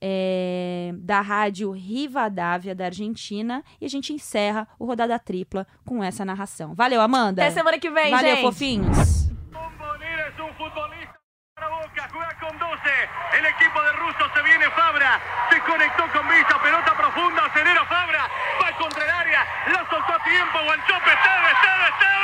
[0.00, 3.64] é, da rádio Rivadavia, da Argentina.
[3.80, 6.74] E a gente encerra o Rodada Tripla com essa narração.
[6.74, 7.42] Valeu, Amanda.
[7.42, 8.42] Até semana que vem, Valeu, gente.
[8.42, 9.19] fofinhos.
[13.32, 15.20] El equipo de Russo se viene Fabra.
[15.50, 16.58] Se conectó con Villa.
[16.62, 17.44] Pelota profunda.
[17.46, 18.28] Acelera Fabra.
[18.62, 19.46] Va contra el área.
[19.66, 20.58] La soltó a tiempo.
[20.64, 21.10] Guanchope.
[21.10, 22.20] Tevez, Tevez, Tevez.